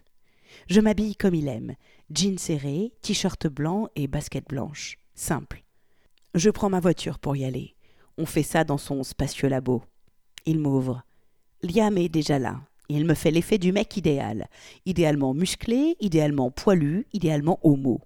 Je 0.68 0.80
m'habille 0.80 1.16
comme 1.16 1.34
il 1.34 1.48
aime, 1.48 1.74
jeans 2.10 2.38
serré, 2.38 2.92
t-shirt 3.02 3.46
blanc 3.46 3.88
et 3.96 4.06
basket 4.06 4.48
blanche. 4.48 4.98
Simple. 5.14 5.62
Je 6.34 6.50
prends 6.50 6.70
ma 6.70 6.80
voiture 6.80 7.18
pour 7.18 7.36
y 7.36 7.44
aller. 7.44 7.74
On 8.18 8.26
fait 8.26 8.42
ça 8.42 8.64
dans 8.64 8.78
son 8.78 9.02
spacieux 9.02 9.48
labo. 9.48 9.82
Il 10.46 10.58
m'ouvre. 10.58 11.02
Liam 11.62 11.96
est 11.96 12.08
déjà 12.08 12.38
là. 12.38 12.60
Il 12.88 13.06
me 13.06 13.14
fait 13.14 13.30
l'effet 13.30 13.58
du 13.58 13.72
mec 13.72 13.96
idéal. 13.96 14.48
Idéalement 14.84 15.34
musclé, 15.34 15.96
idéalement 16.00 16.50
poilu, 16.50 17.06
idéalement 17.12 17.58
homo. 17.62 18.00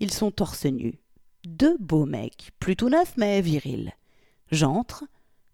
Ils 0.00 0.12
sont 0.12 0.30
torse 0.30 0.66
nu. 0.66 0.98
Deux 1.46 1.76
beaux 1.78 2.06
mecs, 2.06 2.50
plutôt 2.58 2.90
neufs 2.90 3.16
mais 3.16 3.40
virils. 3.40 3.92
J'entre, 4.50 5.04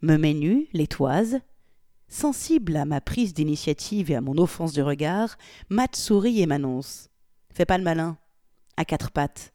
me 0.02 0.16
mets 0.16 0.34
nu, 0.34 0.66
les 0.72 0.86
toise. 0.86 1.40
Sensible 2.14 2.76
à 2.76 2.85
ma 2.85 3.00
prise 3.00 3.35
d'initiative 3.35 4.12
et 4.12 4.14
à 4.14 4.21
mon 4.21 4.38
offense 4.38 4.73
du 4.73 4.83
regard, 4.83 5.37
Matt 5.68 5.97
sourit 5.97 6.40
et 6.40 6.47
m'annonce. 6.47 7.09
Fais 7.52 7.66
pas 7.66 7.76
le 7.76 7.83
malin. 7.83 8.18
À 8.76 8.85
quatre 8.85 9.11
pattes. 9.11 9.52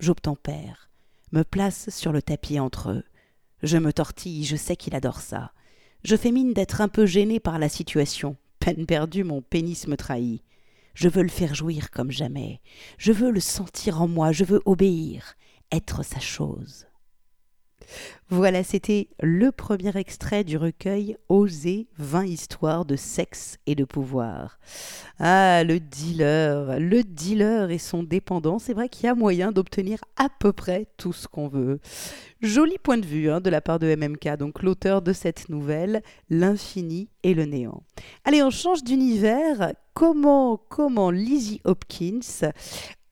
J'obtempère. 0.00 0.88
Me 1.32 1.42
place 1.42 1.90
sur 1.90 2.10
le 2.10 2.22
tapis 2.22 2.58
entre 2.58 2.92
eux. 2.92 3.04
Je 3.62 3.76
me 3.76 3.92
tortille, 3.92 4.46
je 4.46 4.56
sais 4.56 4.74
qu'il 4.74 4.94
adore 4.94 5.20
ça. 5.20 5.52
Je 6.02 6.16
fais 6.16 6.32
mine 6.32 6.54
d'être 6.54 6.80
un 6.80 6.88
peu 6.88 7.04
gêné 7.04 7.40
par 7.40 7.58
la 7.58 7.68
situation. 7.68 8.38
Peine 8.58 8.86
perdue, 8.86 9.22
mon 9.22 9.42
pénis 9.42 9.86
me 9.86 9.98
trahit. 9.98 10.42
Je 10.94 11.10
veux 11.10 11.22
le 11.22 11.28
faire 11.28 11.54
jouir 11.54 11.90
comme 11.90 12.10
jamais. 12.10 12.62
Je 12.96 13.12
veux 13.12 13.30
le 13.30 13.40
sentir 13.40 14.00
en 14.00 14.08
moi, 14.08 14.32
je 14.32 14.44
veux 14.44 14.62
obéir, 14.64 15.34
être 15.70 16.02
sa 16.02 16.20
chose. 16.20 16.86
Voilà, 18.28 18.64
c'était 18.64 19.08
le 19.20 19.52
premier 19.52 19.96
extrait 19.96 20.42
du 20.42 20.56
recueil 20.56 21.16
Oser 21.28 21.86
20 21.98 22.24
histoires 22.24 22.84
de 22.84 22.96
sexe 22.96 23.58
et 23.66 23.74
de 23.74 23.84
pouvoir. 23.84 24.58
Ah, 25.18 25.64
le 25.64 25.80
dealer, 25.80 26.80
le 26.80 27.02
dealer 27.04 27.70
et 27.70 27.78
son 27.78 28.02
dépendant, 28.02 28.58
c'est 28.58 28.72
vrai 28.72 28.88
qu'il 28.88 29.04
y 29.04 29.08
a 29.08 29.14
moyen 29.14 29.52
d'obtenir 29.52 29.98
à 30.16 30.28
peu 30.30 30.52
près 30.52 30.86
tout 30.96 31.12
ce 31.12 31.28
qu'on 31.28 31.48
veut. 31.48 31.80
Joli 32.40 32.76
point 32.82 32.98
de 32.98 33.06
vue 33.06 33.30
hein, 33.30 33.40
de 33.40 33.50
la 33.50 33.60
part 33.60 33.78
de 33.78 33.94
MMK, 33.94 34.36
donc 34.38 34.62
l'auteur 34.62 35.02
de 35.02 35.12
cette 35.12 35.48
nouvelle, 35.48 36.02
L'infini 36.30 37.08
et 37.22 37.34
le 37.34 37.44
néant. 37.44 37.82
Allez, 38.24 38.42
on 38.42 38.50
change 38.50 38.82
d'univers. 38.82 39.74
Comment, 39.94 40.56
comment 40.56 41.10
Lizzie 41.10 41.60
Hopkins 41.64 42.50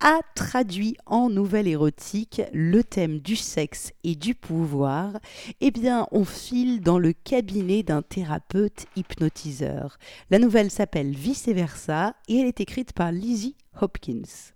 a 0.01 0.21
traduit 0.35 0.97
en 1.05 1.29
nouvelle 1.29 1.69
érotique 1.69 2.41
le 2.53 2.83
thème 2.83 3.19
du 3.21 3.37
sexe 3.37 3.93
et 4.03 4.15
du 4.15 4.35
pouvoir, 4.35 5.19
eh 5.61 5.71
bien, 5.71 6.07
on 6.11 6.25
file 6.25 6.81
dans 6.81 6.99
le 6.99 7.13
cabinet 7.13 7.83
d'un 7.83 8.01
thérapeute 8.01 8.87
hypnotiseur. 8.97 9.99
La 10.31 10.39
nouvelle 10.39 10.71
s'appelle 10.71 11.11
Vice 11.11 11.49
versa 11.49 12.15
et 12.29 12.39
elle 12.39 12.47
est 12.47 12.61
écrite 12.61 12.95
par 12.95 13.13
Lizzie 13.13 13.57
Hopkins. 13.81 14.53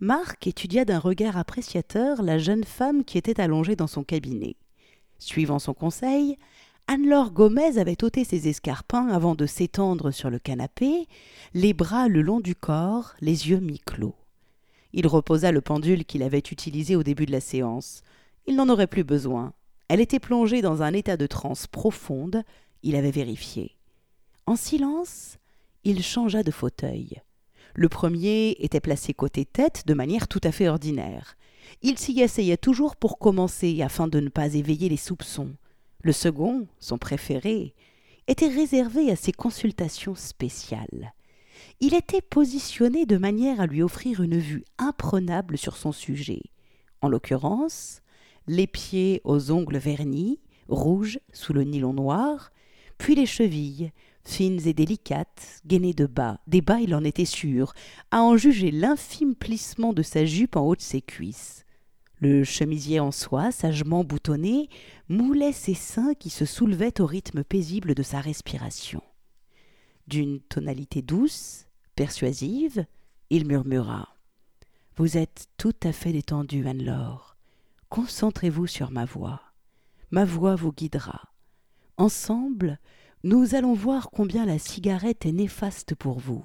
Marc 0.00 0.46
étudia 0.46 0.86
d'un 0.86 0.98
regard 0.98 1.36
appréciateur 1.36 2.22
la 2.22 2.38
jeune 2.38 2.64
femme 2.64 3.04
qui 3.04 3.18
était 3.18 3.40
allongée 3.40 3.76
dans 3.76 3.86
son 3.86 4.02
cabinet. 4.02 4.56
Suivant 5.18 5.58
son 5.58 5.74
conseil, 5.74 6.38
Anne-Laure 6.86 7.32
Gomez 7.32 7.78
avait 7.78 8.02
ôté 8.02 8.24
ses 8.24 8.48
escarpins 8.48 9.08
avant 9.08 9.34
de 9.34 9.44
s'étendre 9.44 10.10
sur 10.10 10.30
le 10.30 10.38
canapé, 10.38 11.06
les 11.52 11.74
bras 11.74 12.08
le 12.08 12.22
long 12.22 12.40
du 12.40 12.54
corps, 12.54 13.12
les 13.20 13.50
yeux 13.50 13.60
mi-clos. 13.60 14.14
Il 14.92 15.06
reposa 15.06 15.52
le 15.52 15.60
pendule 15.60 16.04
qu'il 16.04 16.22
avait 16.22 16.38
utilisé 16.38 16.96
au 16.96 17.02
début 17.02 17.26
de 17.26 17.32
la 17.32 17.40
séance. 17.40 18.02
Il 18.46 18.56
n'en 18.56 18.68
aurait 18.68 18.86
plus 18.86 19.04
besoin. 19.04 19.52
Elle 19.88 20.00
était 20.00 20.20
plongée 20.20 20.62
dans 20.62 20.82
un 20.82 20.92
état 20.92 21.16
de 21.16 21.26
transe 21.26 21.66
profonde, 21.66 22.42
il 22.82 22.96
avait 22.96 23.10
vérifié. 23.10 23.76
En 24.46 24.56
silence, 24.56 25.38
il 25.84 26.02
changea 26.02 26.42
de 26.42 26.50
fauteuil. 26.50 27.20
Le 27.74 27.88
premier 27.88 28.56
était 28.58 28.80
placé 28.80 29.14
côté 29.14 29.44
tête 29.44 29.84
de 29.86 29.94
manière 29.94 30.28
tout 30.28 30.40
à 30.42 30.52
fait 30.52 30.68
ordinaire. 30.68 31.36
Il 31.82 31.98
s'y 31.98 32.20
essayait 32.20 32.56
toujours 32.56 32.96
pour 32.96 33.18
commencer 33.18 33.80
afin 33.82 34.08
de 34.08 34.18
ne 34.20 34.28
pas 34.28 34.54
éveiller 34.54 34.88
les 34.88 34.96
soupçons. 34.96 35.54
Le 36.02 36.12
second, 36.12 36.66
son 36.78 36.98
préféré, 36.98 37.74
était 38.26 38.48
réservé 38.48 39.10
à 39.10 39.16
ses 39.16 39.32
consultations 39.32 40.14
spéciales 40.14 41.12
il 41.80 41.94
était 41.94 42.20
positionné 42.20 43.06
de 43.06 43.16
manière 43.16 43.60
à 43.60 43.66
lui 43.66 43.82
offrir 43.82 44.22
une 44.22 44.38
vue 44.38 44.64
imprenable 44.78 45.58
sur 45.58 45.76
son 45.76 45.92
sujet. 45.92 46.42
En 47.02 47.08
l'occurrence, 47.08 48.02
les 48.46 48.66
pieds 48.66 49.20
aux 49.24 49.50
ongles 49.50 49.78
vernis, 49.78 50.40
rouges 50.68 51.18
sous 51.32 51.52
le 51.52 51.64
nylon 51.64 51.92
noir, 51.92 52.50
puis 52.98 53.14
les 53.14 53.26
chevilles, 53.26 53.92
fines 54.24 54.60
et 54.66 54.74
délicates, 54.74 55.60
gainées 55.66 55.94
de 55.94 56.06
bas, 56.06 56.40
des 56.46 56.60
bas 56.60 56.80
il 56.80 56.94
en 56.94 57.04
était 57.04 57.24
sûr, 57.24 57.72
à 58.10 58.22
en 58.22 58.36
juger 58.36 58.70
l'infime 58.70 59.34
plissement 59.34 59.92
de 59.92 60.02
sa 60.02 60.24
jupe 60.24 60.56
en 60.56 60.62
haut 60.62 60.76
de 60.76 60.82
ses 60.82 61.00
cuisses. 61.00 61.64
Le 62.18 62.44
chemisier 62.44 63.00
en 63.00 63.12
soie, 63.12 63.50
sagement 63.50 64.04
boutonné, 64.04 64.68
moulait 65.08 65.52
ses 65.52 65.74
seins 65.74 66.12
qui 66.14 66.28
se 66.28 66.44
soulevaient 66.44 67.00
au 67.00 67.06
rythme 67.06 67.42
paisible 67.42 67.94
de 67.94 68.02
sa 68.02 68.20
respiration. 68.20 69.02
D'une 70.10 70.40
tonalité 70.40 71.02
douce, 71.02 71.66
persuasive, 71.94 72.84
il 73.30 73.46
murmura 73.46 74.16
Vous 74.96 75.16
êtes 75.16 75.46
tout 75.56 75.76
à 75.84 75.92
fait 75.92 76.10
détendue, 76.10 76.66
Anne-Laure. 76.66 77.36
Concentrez-vous 77.90 78.66
sur 78.66 78.90
ma 78.90 79.04
voix. 79.04 79.40
Ma 80.10 80.24
voix 80.24 80.56
vous 80.56 80.72
guidera. 80.72 81.32
Ensemble, 81.96 82.80
nous 83.22 83.54
allons 83.54 83.72
voir 83.72 84.10
combien 84.10 84.46
la 84.46 84.58
cigarette 84.58 85.26
est 85.26 85.32
néfaste 85.32 85.94
pour 85.94 86.18
vous, 86.18 86.44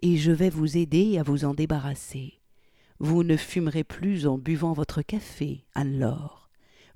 et 0.00 0.16
je 0.16 0.32
vais 0.32 0.48
vous 0.48 0.78
aider 0.78 1.18
à 1.18 1.22
vous 1.22 1.44
en 1.44 1.52
débarrasser. 1.52 2.40
Vous 3.00 3.22
ne 3.22 3.36
fumerez 3.36 3.84
plus 3.84 4.26
en 4.26 4.38
buvant 4.38 4.72
votre 4.72 5.02
café, 5.02 5.66
Anne-Laure. 5.74 6.48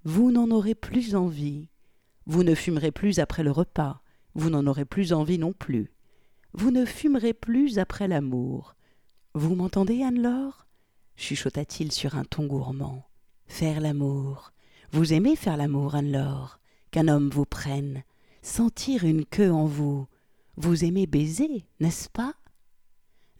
Vous 0.05 0.31
n'en 0.31 0.51
aurez 0.53 0.75
plus 0.75 1.15
envie. 1.15 1.69
Vous 2.25 2.45
ne 2.45 2.55
fumerez 2.55 2.93
plus 2.93 3.19
après 3.19 3.43
le 3.43 3.51
repas. 3.51 4.01
Vous 4.35 4.49
n'en 4.49 4.67
aurez 4.67 4.87
plus 4.87 5.13
envie 5.13 5.39
non 5.39 5.53
plus. 5.53 5.93
Vous 6.53 6.71
ne 6.71 6.85
fumerez 6.85 7.35
plus 7.35 7.79
après 7.79 8.09
l'amour. 8.09 8.75
Vous 9.35 9.55
m'entendez, 9.55 10.03
Anne-Laure? 10.03 10.67
chuchota-t-il 11.17 11.93
sur 11.93 12.17
un 12.17 12.25
ton 12.25 12.47
gourmand. 12.47 13.05
Faire 13.47 13.81
l'amour. 13.81 14.53
Vous 14.93 15.13
aimez 15.13 15.37
faire 15.37 15.57
l'amour, 15.57 15.95
Anne-Laure? 15.95 16.61
Qu'un 16.91 17.09
homme 17.09 17.29
vous 17.29 17.45
prenne. 17.45 18.03
Sentir 18.43 19.05
une 19.05 19.25
queue 19.25 19.53
en 19.53 19.67
vous. 19.67 20.07
Vous 20.57 20.85
aimez 20.85 21.07
baiser, 21.07 21.67
n'est-ce 21.81 22.09
pas? 22.09 22.35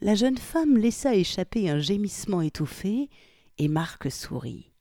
La 0.01 0.15
jeune 0.15 0.37
femme 0.37 0.77
laissa 0.77 1.15
échapper 1.15 1.69
un 1.69 1.79
gémissement 1.79 2.41
étouffé, 2.41 3.09
et 3.57 3.67
Marc 3.67 4.09
sourit. 4.11 4.71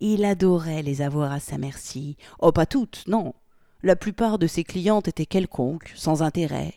Il 0.00 0.24
adorait 0.24 0.82
les 0.82 1.00
avoir 1.00 1.32
à 1.32 1.40
sa 1.40 1.58
merci. 1.58 2.16
Oh, 2.40 2.52
pas 2.52 2.66
toutes, 2.66 3.04
non. 3.06 3.34
La 3.82 3.96
plupart 3.96 4.38
de 4.38 4.46
ses 4.46 4.64
clientes 4.64 5.08
étaient 5.08 5.26
quelconques, 5.26 5.92
sans 5.96 6.22
intérêt. 6.22 6.74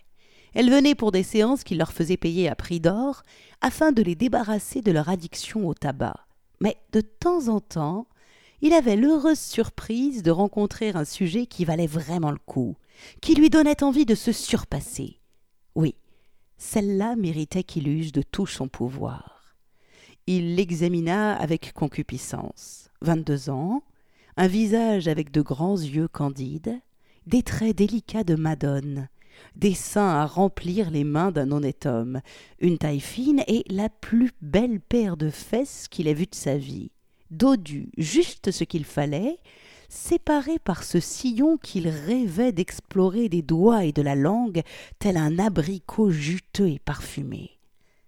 Elles 0.53 0.70
venaient 0.70 0.96
pour 0.96 1.12
des 1.12 1.24
séances 1.24 1.63
qu'il 1.63 1.77
leur 1.77 1.93
faisait 1.93 2.17
payer 2.17 2.50
à 2.50 2.55
prix 2.55 2.79
d'or, 2.79 3.24
afin 3.62 3.91
de 3.91 4.01
les 4.01 4.15
débarrasser 4.15 4.81
de 4.81 4.91
leur 4.91 5.10
addiction 5.10 5.67
au 5.67 5.74
tabac. 5.74 6.27
Mais 6.60 6.77
de 6.91 7.01
temps 7.01 7.48
en 7.48 7.60
temps, 7.60 8.08
il 8.62 8.74
avait 8.74 8.96
l'heureuse 8.96 9.39
surprise 9.39 10.22
de 10.24 10.31
rencontrer 10.31 10.89
un 10.89 11.05
sujet 11.05 11.48
qui 11.48 11.65
valait 11.65 11.88
vraiment 11.88 12.31
le 12.31 12.38
coup, 12.46 12.75
qui 13.22 13.34
lui 13.34 13.50
donnait 13.50 13.84
envie 13.84 14.05
de 14.05 14.13
se 14.13 14.31
surpasser. 14.31 15.20
Oui, 15.74 15.96
celle-là 16.58 17.15
méritait 17.15 17.63
qu'il 17.63 17.88
use 17.88 18.12
de 18.12 18.22
tout 18.22 18.46
son 18.46 18.67
pouvoir. 18.67 19.55
il 20.27 20.55
l'examina 20.55 21.36
avec 21.36 21.74
concupiscence. 21.74 22.89
Vingt-deux 23.01 23.50
ans, 23.50 23.84
un 24.38 24.48
visage 24.48 25.08
avec 25.08 25.31
de 25.31 25.41
grands 25.41 25.77
yeux 25.77 26.08
candides, 26.08 26.79
des 27.25 27.41
traits 27.43 27.75
délicats 27.75 28.24
de 28.24 28.36
madone, 28.36 29.10
des 29.56 29.74
seins 29.74 30.10
à 30.10 30.26
remplir 30.26 30.92
les 30.92 31.04
mains 31.04 31.32
d'un 31.32 31.52
honnête 31.52 31.86
homme, 31.86 32.22
une 32.60 32.78
taille 32.78 33.00
fine 33.00 33.44
et 33.48 33.64
la 33.70 33.90
plus 33.90 34.32
belle 34.42 34.80
paire 34.80 35.18
de 35.18 35.30
fesses 35.30 35.88
qu'il 35.90 36.08
ait 36.08 36.14
vue 36.14 36.26
de 36.26 36.36
sa 36.36 36.58
vie. 36.58 36.92
Dodu, 37.30 37.92
juste 37.98 38.52
ce 38.52 38.64
qu'il 38.64 38.86
fallait, 38.86 39.40
séparé 39.90 40.60
par 40.60 40.84
ce 40.84 41.00
sillon 41.00 41.58
qu'il 41.58 41.88
rêvait 41.88 42.52
d'explorer 42.52 43.30
des 43.30 43.42
doigts 43.42 43.86
et 43.86 43.92
de 43.92 44.02
la 44.02 44.16
langue, 44.16 44.62
tel 45.00 45.18
un 45.18 45.38
abricot 45.40 46.12
juteux 46.12 46.70
et 46.70 46.80
parfumé. 46.80 47.60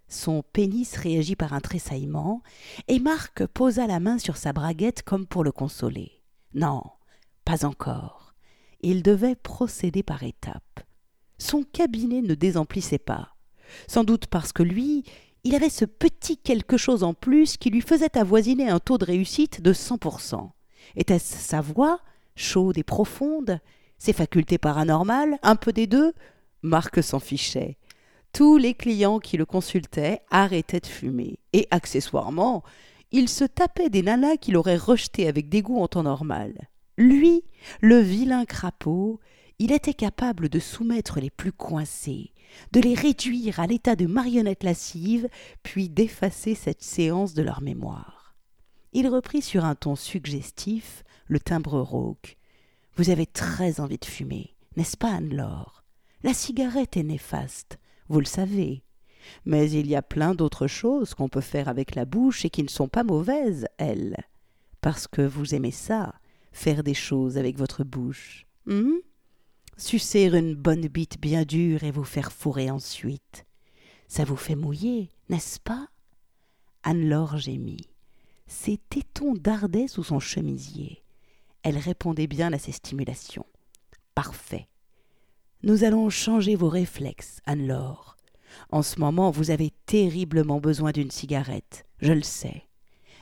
Son 0.08 0.44
pénis 0.44 0.96
réagit 0.96 1.36
par 1.36 1.54
un 1.54 1.60
tressaillement, 1.60 2.42
et 2.88 3.00
Marc 3.00 3.46
posa 3.48 3.88
la 3.88 4.00
main 4.00 4.20
sur 4.20 4.38
sa 4.38 4.54
braguette 4.54 5.04
comme 5.04 5.26
pour 5.26 5.44
le 5.44 5.52
consoler. 5.52 6.22
Non, 6.54 6.84
pas 7.46 7.66
encore. 7.66 8.36
Il 8.82 9.02
devait 9.02 9.36
procéder 9.36 10.04
par 10.04 10.24
étapes 10.24 10.82
son 11.44 11.64
cabinet 11.64 12.22
ne 12.22 12.36
désemplissait 12.36 12.98
pas. 12.98 13.36
Sans 13.88 14.04
doute 14.04 14.28
parce 14.28 14.54
que 14.54 14.64
lui, 14.64 15.04
il 15.44 15.56
avait 15.56 15.70
ce 15.70 15.86
petit 15.86 16.38
quelque 16.38 16.78
chose 16.78 17.04
en 17.04 17.14
plus 17.14 17.58
qui 17.58 17.70
lui 17.70 17.82
faisait 17.82 18.18
avoisiner 18.18 18.70
un 18.70 18.80
taux 18.80 18.98
de 18.98 19.06
réussite 19.06 19.62
de 19.62 19.74
100%. 19.74 20.50
Était-ce 20.96 21.38
sa 21.38 21.62
voix, 21.62 22.00
chaude 22.36 22.78
et 22.78 22.84
profonde 22.84 23.60
Ses 23.98 24.14
facultés 24.14 24.58
paranormales 24.58 25.38
Un 25.44 25.56
peu 25.56 25.74
des 25.74 25.88
deux? 25.88 26.14
Marc 26.62 27.04
s'en 27.04 27.20
fichait. 27.20 27.78
Tous 28.32 28.58
les 28.58 28.74
clients 28.74 29.20
qui 29.20 29.38
le 29.38 29.46
consultaient 29.46 30.22
arrêtaient 30.32 30.80
de 30.80 30.88
fumer. 30.88 31.40
Et 31.52 31.68
accessoirement, 31.72 32.64
il 33.12 33.28
se 33.28 33.44
tapait 33.44 33.90
des 33.90 34.02
nanas 34.02 34.38
qu'il 34.38 34.56
aurait 34.56 34.78
rejetées 34.78 35.28
avec 35.28 35.50
dégoût 35.50 35.82
en 35.82 35.88
temps 35.88 36.04
normal. 36.04 36.54
Lui, 36.98 37.44
le 37.82 38.00
vilain 38.00 38.46
crapaud, 38.46 39.20
il 39.64 39.72
était 39.72 39.94
capable 39.94 40.50
de 40.50 40.60
soumettre 40.60 41.22
les 41.22 41.30
plus 41.30 41.54
coincés, 41.54 42.34
de 42.74 42.82
les 42.82 42.96
réduire 42.96 43.62
à 43.62 43.66
l'état 43.66 43.96
de 43.96 44.08
marionnettes 44.08 44.66
lascives, 44.66 45.30
puis 45.64 45.88
d'effacer 45.88 46.54
cette 46.54 46.84
séance 46.84 47.34
de 47.34 47.44
leur 47.44 47.62
mémoire. 47.62 48.36
Il 48.92 49.08
reprit 49.08 49.42
sur 49.42 49.64
un 49.64 49.76
ton 49.76 49.96
suggestif 49.96 51.06
le 51.28 51.40
timbre 51.40 51.80
rauque. 51.80 52.36
Vous 52.98 53.10
avez 53.10 53.26
très 53.26 53.80
envie 53.80 53.98
de 53.98 54.04
fumer, 54.04 54.54
n'est-ce 54.76 54.98
pas, 54.98 55.14
Anne-Laure? 55.14 55.86
La 56.24 56.34
cigarette 56.34 56.98
est 56.98 57.04
néfaste, 57.04 57.80
vous 58.10 58.20
le 58.20 58.26
savez. 58.26 58.84
Mais 59.46 59.72
il 59.72 59.88
y 59.88 59.96
a 59.96 60.02
plein 60.02 60.36
d'autres 60.36 60.68
choses 60.68 61.14
qu'on 61.14 61.30
peut 61.30 61.40
faire 61.40 61.70
avec 61.70 61.96
la 61.96 62.04
bouche 62.04 62.44
et 62.44 62.50
qui 62.50 62.64
ne 62.64 62.68
sont 62.68 62.90
pas 62.90 63.06
mauvaises, 63.06 63.66
elles. 63.78 64.18
Parce 64.82 65.08
que 65.08 65.22
vous 65.22 65.56
aimez 65.56 65.72
ça, 65.72 66.16
faire 66.52 66.84
des 66.84 66.94
choses 66.94 67.38
avec 67.38 67.58
votre 67.58 67.86
bouche. 67.86 68.46
Hum? 68.68 69.00
Sucer 69.78 70.26
une 70.26 70.56
bonne 70.56 70.88
bite 70.88 71.20
bien 71.20 71.44
dure 71.44 71.84
et 71.84 71.92
vous 71.92 72.04
faire 72.04 72.32
fourrer 72.32 72.70
ensuite. 72.70 73.46
Ça 74.08 74.24
vous 74.24 74.36
fait 74.36 74.56
mouiller, 74.56 75.10
n'est-ce 75.30 75.60
pas? 75.60 75.88
Anne-Laure 76.84 77.38
gémit. 77.38 77.90
Ses 78.48 78.78
tétons 78.78 79.34
dardaient 79.34 79.88
sous 79.88 80.04
son 80.04 80.20
chemisier. 80.20 81.04
Elle 81.64 81.78
répondait 81.78 82.28
bien 82.28 82.52
à 82.54 82.60
ses 82.60 82.74
stimulations. 82.74 83.46
Parfait. 84.16 84.68
Nous 85.64 85.86
allons 85.86 86.10
changer 86.10 86.56
vos 86.56 86.70
réflexes, 86.70 87.40
Anne-Laure. 87.46 88.18
En 88.70 88.84
ce 88.84 89.00
moment, 89.00 89.32
vous 89.32 89.50
avez 89.50 89.72
terriblement 89.86 90.60
besoin 90.60 90.92
d'une 90.92 91.10
cigarette, 91.10 91.86
je 92.00 92.12
le 92.12 92.22
sais. 92.22 92.64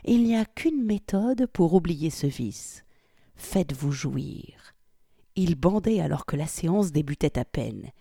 Il 0.03 0.23
n'y 0.23 0.35
a 0.35 0.45
qu'une 0.45 0.83
méthode 0.83 1.45
pour 1.53 1.73
oublier 1.75 2.09
ce 2.09 2.27
vice. 2.27 2.83
Faites-vous 3.35 3.91
jouir. 3.91 4.73
Il 5.35 5.55
bandait 5.55 6.01
alors 6.01 6.25
que 6.25 6.35
la 6.35 6.47
séance 6.47 6.91
débutait 6.91 7.39
à 7.39 7.45
peine. 7.45 7.91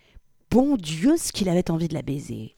Bon 0.51 0.77
Dieu, 0.77 1.17
ce 1.17 1.33
qu'il 1.33 1.49
avait 1.49 1.71
envie 1.71 1.89
de 1.89 1.95
la 1.95 2.03
baiser. 2.03 2.57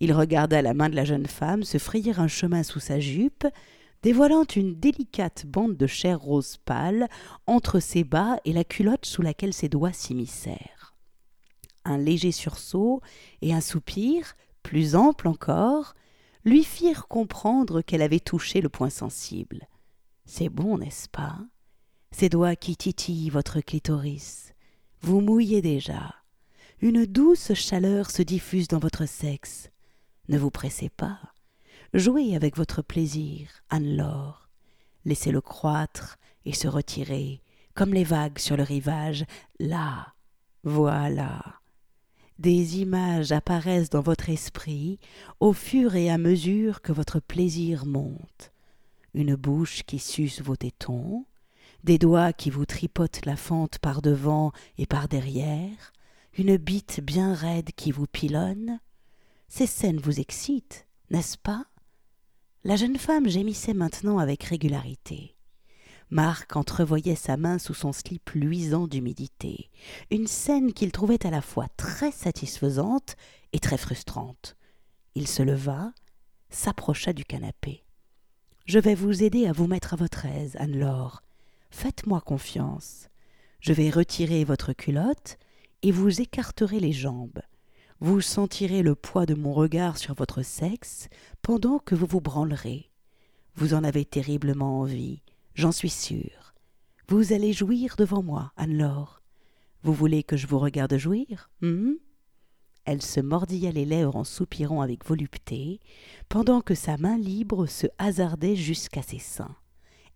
Il 0.00 0.12
regarda 0.12 0.62
la 0.62 0.74
main 0.74 0.88
de 0.88 0.96
la 0.96 1.04
jeune 1.04 1.26
femme 1.26 1.62
se 1.62 1.78
frayer 1.78 2.18
un 2.18 2.26
chemin 2.26 2.62
sous 2.62 2.80
sa 2.80 2.98
jupe, 2.98 3.46
dévoilant 4.02 4.44
une 4.56 4.74
délicate 4.74 5.46
bande 5.46 5.76
de 5.76 5.86
chair 5.86 6.18
rose 6.18 6.56
pâle 6.64 7.08
entre 7.46 7.78
ses 7.80 8.02
bas 8.02 8.38
et 8.44 8.52
la 8.52 8.64
culotte 8.64 9.06
sous 9.06 9.22
laquelle 9.22 9.52
ses 9.52 9.68
doigts 9.68 9.92
s'immiscèrent. 9.92 10.94
Un 11.84 11.98
léger 11.98 12.32
sursaut 12.32 13.00
et 13.42 13.54
un 13.54 13.60
soupir, 13.60 14.34
plus 14.62 14.96
ample 14.96 15.28
encore, 15.28 15.94
lui 16.44 16.64
firent 16.64 17.08
comprendre 17.08 17.82
qu'elle 17.82 18.02
avait 18.02 18.20
touché 18.20 18.60
le 18.60 18.68
point 18.68 18.90
sensible. 18.90 19.68
C'est 20.24 20.48
bon, 20.48 20.78
n'est-ce 20.78 21.08
pas? 21.08 21.38
Ces 22.10 22.28
doigts 22.28 22.56
qui 22.56 22.76
titillent 22.76 23.30
votre 23.30 23.60
clitoris. 23.60 24.52
Vous 25.02 25.20
mouillez 25.20 25.62
déjà. 25.62 26.14
Une 26.80 27.06
douce 27.06 27.54
chaleur 27.54 28.10
se 28.10 28.22
diffuse 28.22 28.68
dans 28.68 28.78
votre 28.78 29.06
sexe. 29.06 29.70
Ne 30.28 30.38
vous 30.38 30.50
pressez 30.50 30.88
pas. 30.88 31.18
Jouez 31.94 32.36
avec 32.36 32.56
votre 32.56 32.82
plaisir, 32.82 33.48
Anne-Laure. 33.70 34.48
Laissez-le 35.04 35.40
croître 35.40 36.18
et 36.44 36.52
se 36.52 36.68
retirer, 36.68 37.42
comme 37.74 37.94
les 37.94 38.04
vagues 38.04 38.38
sur 38.38 38.56
le 38.56 38.62
rivage. 38.62 39.24
Là, 39.58 40.14
voilà. 40.62 41.60
Des 42.38 42.80
images 42.80 43.32
apparaissent 43.32 43.90
dans 43.90 44.00
votre 44.00 44.30
esprit 44.30 44.98
au 45.40 45.52
fur 45.52 45.94
et 45.94 46.10
à 46.10 46.16
mesure 46.16 46.80
que 46.80 46.92
votre 46.92 47.20
plaisir 47.20 47.84
monte. 47.84 48.52
Une 49.12 49.34
bouche 49.34 49.82
qui 49.82 49.98
suce 49.98 50.40
vos 50.40 50.56
tétons, 50.56 51.26
des 51.84 51.98
doigts 51.98 52.32
qui 52.32 52.50
vous 52.50 52.66
tripotent 52.66 53.24
la 53.24 53.36
fente 53.36 53.78
par 53.78 54.02
devant 54.02 54.52
et 54.78 54.86
par 54.86 55.08
derrière, 55.08 55.92
une 56.36 56.56
bite 56.56 57.00
bien 57.00 57.34
raide 57.34 57.70
qui 57.76 57.90
vous 57.90 58.06
pilonne. 58.06 58.80
Ces 59.48 59.66
scènes 59.66 60.00
vous 60.00 60.20
excitent, 60.20 60.86
n'est-ce 61.10 61.38
pas? 61.38 61.64
La 62.62 62.76
jeune 62.76 62.98
femme 62.98 63.28
gémissait 63.28 63.74
maintenant 63.74 64.18
avec 64.18 64.44
régularité. 64.44 65.34
Marc 66.10 66.56
entrevoyait 66.56 67.14
sa 67.14 67.36
main 67.36 67.58
sous 67.58 67.74
son 67.74 67.92
slip 67.92 68.30
luisant 68.34 68.86
d'humidité, 68.86 69.70
une 70.10 70.26
scène 70.26 70.72
qu'il 70.72 70.90
trouvait 70.92 71.24
à 71.24 71.30
la 71.30 71.40
fois 71.40 71.68
très 71.76 72.10
satisfaisante 72.10 73.16
et 73.52 73.60
très 73.60 73.78
frustrante. 73.78 74.56
Il 75.14 75.28
se 75.28 75.42
leva, 75.42 75.92
s'approcha 76.50 77.12
du 77.12 77.24
canapé. 77.24 77.84
Je 78.66 78.78
vais 78.78 78.94
vous 78.94 79.22
aider 79.22 79.46
à 79.46 79.52
vous 79.52 79.66
mettre 79.66 79.94
à 79.94 79.96
votre 79.96 80.26
aise, 80.26 80.56
Anne-Laure, 80.56 81.22
Faites-moi 81.70 82.20
confiance. 82.20 83.08
Je 83.60 83.72
vais 83.72 83.90
retirer 83.90 84.44
votre 84.44 84.72
culotte 84.72 85.38
et 85.82 85.92
vous 85.92 86.20
écarterez 86.20 86.80
les 86.80 86.92
jambes. 86.92 87.40
Vous 88.00 88.20
sentirez 88.20 88.82
le 88.82 88.94
poids 88.94 89.26
de 89.26 89.34
mon 89.34 89.52
regard 89.52 89.98
sur 89.98 90.14
votre 90.14 90.42
sexe 90.42 91.08
pendant 91.42 91.78
que 91.78 91.94
vous 91.94 92.06
vous 92.06 92.20
branlerez. 92.20 92.90
Vous 93.54 93.74
en 93.74 93.84
avez 93.84 94.04
terriblement 94.04 94.80
envie, 94.80 95.22
j'en 95.54 95.72
suis 95.72 95.90
sûre. 95.90 96.54
Vous 97.08 97.32
allez 97.32 97.52
jouir 97.52 97.96
devant 97.98 98.22
moi, 98.22 98.52
Anne-Laure. 98.56 99.20
Vous 99.82 99.92
voulez 99.92 100.22
que 100.22 100.36
je 100.36 100.46
vous 100.46 100.58
regarde 100.58 100.96
jouir 100.96 101.50
hum 101.62 101.96
Elle 102.84 103.02
se 103.02 103.20
mordilla 103.20 103.70
les 103.70 103.84
lèvres 103.84 104.16
en 104.16 104.24
soupirant 104.24 104.80
avec 104.80 105.04
volupté, 105.04 105.80
pendant 106.28 106.60
que 106.60 106.74
sa 106.74 106.96
main 106.96 107.18
libre 107.18 107.66
se 107.66 107.86
hasardait 107.98 108.56
jusqu'à 108.56 109.02
ses 109.02 109.18
seins. 109.18 109.56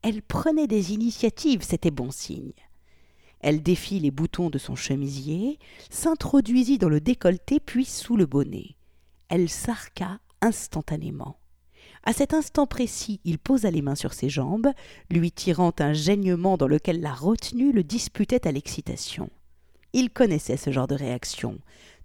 Elle 0.04 0.20
prenait 0.20 0.66
des 0.66 0.92
initiatives, 0.92 1.62
c'était 1.62 1.90
bon 1.90 2.10
signe. 2.10 2.52
Elle 3.40 3.62
défit 3.62 4.00
les 4.00 4.10
boutons 4.10 4.50
de 4.50 4.58
son 4.58 4.76
chemisier, 4.76 5.58
s'introduisit 5.88 6.76
dans 6.76 6.90
le 6.90 7.00
décolleté 7.00 7.58
puis 7.58 7.86
sous 7.86 8.14
le 8.14 8.26
bonnet. 8.26 8.76
Elle 9.30 9.48
s'arqua 9.48 10.18
instantanément. 10.42 11.38
À 12.02 12.12
cet 12.12 12.34
instant 12.34 12.66
précis, 12.66 13.18
il 13.24 13.38
posa 13.38 13.70
les 13.70 13.80
mains 13.80 13.94
sur 13.94 14.12
ses 14.12 14.28
jambes, 14.28 14.68
lui 15.10 15.32
tirant 15.32 15.72
un 15.78 15.94
gênement 15.94 16.58
dans 16.58 16.68
lequel 16.68 17.00
la 17.00 17.14
retenue 17.14 17.72
le 17.72 17.82
disputait 17.82 18.46
à 18.46 18.52
l'excitation. 18.52 19.30
Il 19.94 20.10
connaissait 20.10 20.58
ce 20.58 20.70
genre 20.70 20.86
de 20.86 20.96
réaction. 20.96 21.58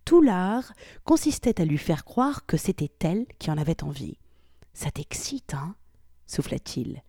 Tout 0.05 0.21
l'art 0.21 0.71
consistait 1.03 1.59
à 1.59 1.65
lui 1.65 1.77
faire 1.77 2.05
croire 2.05 2.45
que 2.45 2.55
c'était 2.55 2.93
elle 3.01 3.25
qui 3.39 3.51
en 3.51 3.57
avait 3.57 3.83
envie. 3.83 4.17
Ça 4.73 4.89
t'excite, 4.89 5.53
hein? 5.53 5.75
souffla-t-il. 6.27 7.01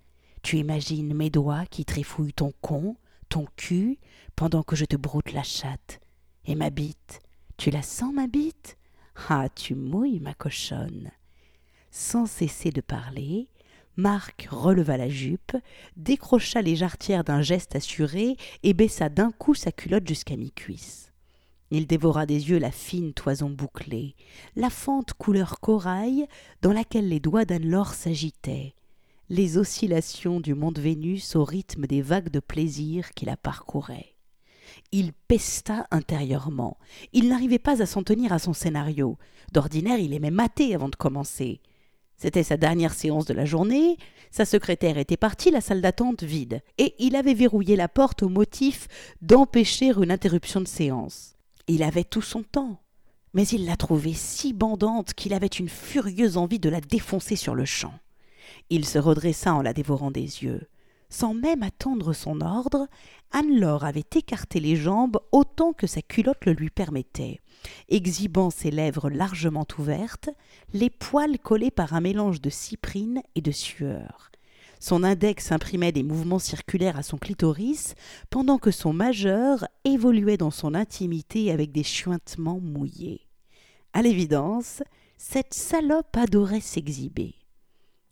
Tu 0.42 0.58
imagines 0.58 1.14
mes 1.14 1.30
doigts 1.30 1.66
qui 1.66 1.84
trifouillent 1.84 2.32
ton 2.32 2.52
con, 2.60 2.96
ton 3.28 3.46
cul, 3.56 3.98
pendant 4.36 4.62
que 4.62 4.76
je 4.76 4.84
te 4.84 4.96
broute 4.96 5.32
la 5.32 5.42
chatte. 5.42 6.00
Et 6.46 6.54
ma 6.54 6.70
bite, 6.70 7.20
tu 7.56 7.70
la 7.70 7.82
sens, 7.82 8.12
ma 8.12 8.26
bite? 8.26 8.76
Ah, 9.28 9.48
tu 9.48 9.74
mouilles, 9.74 10.20
ma 10.20 10.34
cochonne. 10.34 11.10
Sans 11.90 12.26
cesser 12.26 12.70
de 12.70 12.80
parler, 12.80 13.48
Marc 13.96 14.48
releva 14.50 14.96
la 14.96 15.08
jupe, 15.08 15.56
décrocha 15.96 16.62
les 16.62 16.76
jarretières 16.76 17.24
d'un 17.24 17.42
geste 17.42 17.76
assuré 17.76 18.36
et 18.62 18.72
baissa 18.72 19.08
d'un 19.08 19.30
coup 19.30 19.54
sa 19.54 19.72
culotte 19.72 20.08
jusqu'à 20.08 20.36
mi-cuisse. 20.36 21.12
Il 21.70 21.86
dévora 21.86 22.26
des 22.26 22.50
yeux 22.50 22.58
la 22.58 22.70
fine 22.70 23.12
toison 23.12 23.50
bouclée, 23.50 24.16
la 24.56 24.70
fente 24.70 25.12
couleur 25.12 25.60
corail 25.60 26.26
dans 26.62 26.72
laquelle 26.72 27.08
les 27.08 27.20
doigts 27.20 27.44
d'Anne-Laure 27.44 27.94
s'agitaient, 27.94 28.74
les 29.30 29.58
oscillations 29.58 30.40
du 30.40 30.54
monde 30.54 30.80
Vénus 30.80 31.36
au 31.36 31.44
rythme 31.44 31.86
des 31.86 32.02
vagues 32.02 32.30
de 32.30 32.40
plaisir 32.40 33.14
qui 33.14 33.26
la 33.26 33.36
parcouraient. 33.36 34.16
Il 34.90 35.12
pesta 35.12 35.86
intérieurement. 35.92 36.78
Il 37.12 37.28
n'arrivait 37.28 37.60
pas 37.60 37.80
à 37.80 37.86
s'en 37.86 38.02
tenir 38.02 38.32
à 38.32 38.40
son 38.40 38.52
scénario. 38.52 39.18
D'ordinaire, 39.52 39.98
il 39.98 40.14
aimait 40.14 40.32
mater 40.32 40.74
avant 40.74 40.88
de 40.88 40.96
commencer. 40.96 41.60
C'était 42.16 42.42
sa 42.42 42.56
dernière 42.56 42.92
séance 42.92 43.24
de 43.24 43.32
la 43.32 43.44
journée, 43.44 43.98
sa 44.32 44.44
secrétaire 44.44 44.98
était 44.98 45.16
partie, 45.16 45.52
la 45.52 45.60
salle 45.60 45.80
d'attente 45.80 46.24
vide, 46.24 46.60
et 46.76 46.94
il 46.98 47.14
avait 47.14 47.32
verrouillé 47.32 47.76
la 47.76 47.88
porte 47.88 48.24
au 48.24 48.28
motif 48.28 48.88
d'empêcher 49.22 49.92
une 49.92 50.10
interruption 50.10 50.60
de 50.60 50.68
séance. 50.68 51.36
Il 51.68 51.84
avait 51.84 52.04
tout 52.04 52.20
son 52.20 52.42
temps, 52.42 52.82
mais 53.32 53.46
il 53.46 53.64
la 53.64 53.76
trouvait 53.76 54.12
si 54.12 54.52
bandante 54.52 55.14
qu'il 55.14 55.32
avait 55.34 55.46
une 55.46 55.68
furieuse 55.68 56.36
envie 56.36 56.58
de 56.58 56.68
la 56.68 56.80
défoncer 56.80 57.36
sur 57.36 57.54
le 57.54 57.64
champ. 57.64 57.94
Il 58.70 58.84
se 58.84 58.98
redressa 58.98 59.52
en 59.52 59.62
la 59.62 59.72
dévorant 59.72 60.12
des 60.12 60.44
yeux. 60.44 60.68
Sans 61.08 61.34
même 61.34 61.64
attendre 61.64 62.12
son 62.12 62.40
ordre, 62.40 62.86
Anne-Laure 63.32 63.84
avait 63.84 64.04
écarté 64.14 64.60
les 64.60 64.76
jambes 64.76 65.18
autant 65.32 65.72
que 65.72 65.88
sa 65.88 66.02
culotte 66.02 66.46
le 66.46 66.52
lui 66.52 66.70
permettait, 66.70 67.40
exhibant 67.88 68.50
ses 68.50 68.70
lèvres 68.70 69.10
largement 69.10 69.66
ouvertes, 69.76 70.30
les 70.72 70.88
poils 70.88 71.40
collés 71.40 71.72
par 71.72 71.94
un 71.94 72.00
mélange 72.00 72.40
de 72.40 72.48
cyprine 72.48 73.22
et 73.34 73.40
de 73.40 73.50
sueur. 73.50 74.30
Son 74.78 75.02
index 75.02 75.50
imprimait 75.50 75.92
des 75.92 76.04
mouvements 76.04 76.38
circulaires 76.38 76.96
à 76.96 77.02
son 77.02 77.18
clitoris, 77.18 77.94
pendant 78.30 78.58
que 78.58 78.70
son 78.70 78.92
majeur 78.92 79.66
évoluait 79.84 80.38
dans 80.38 80.52
son 80.52 80.74
intimité 80.74 81.50
avec 81.50 81.72
des 81.72 81.82
chuintements 81.82 82.60
mouillés. 82.60 83.26
À 83.92 84.00
l'évidence, 84.00 84.82
cette 85.18 85.54
salope 85.54 86.16
adorait 86.16 86.60
s'exhiber. 86.60 87.39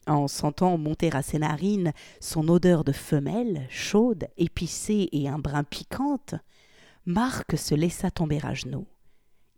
En 0.09 0.27
sentant 0.27 0.79
monter 0.79 1.15
à 1.15 1.21
ses 1.21 1.39
narines 1.39 1.93
son 2.19 2.49
odeur 2.49 2.83
de 2.83 2.93
femelle, 2.93 3.67
chaude, 3.69 4.27
épicée 4.39 5.11
et 5.13 5.29
un 5.29 5.39
brin 5.39 5.65
piquante, 5.65 6.35
Marc 7.05 7.59
se 7.59 7.75
laissa 7.75 8.11
tomber 8.11 8.41
à 8.43 8.55
genoux. 8.55 8.87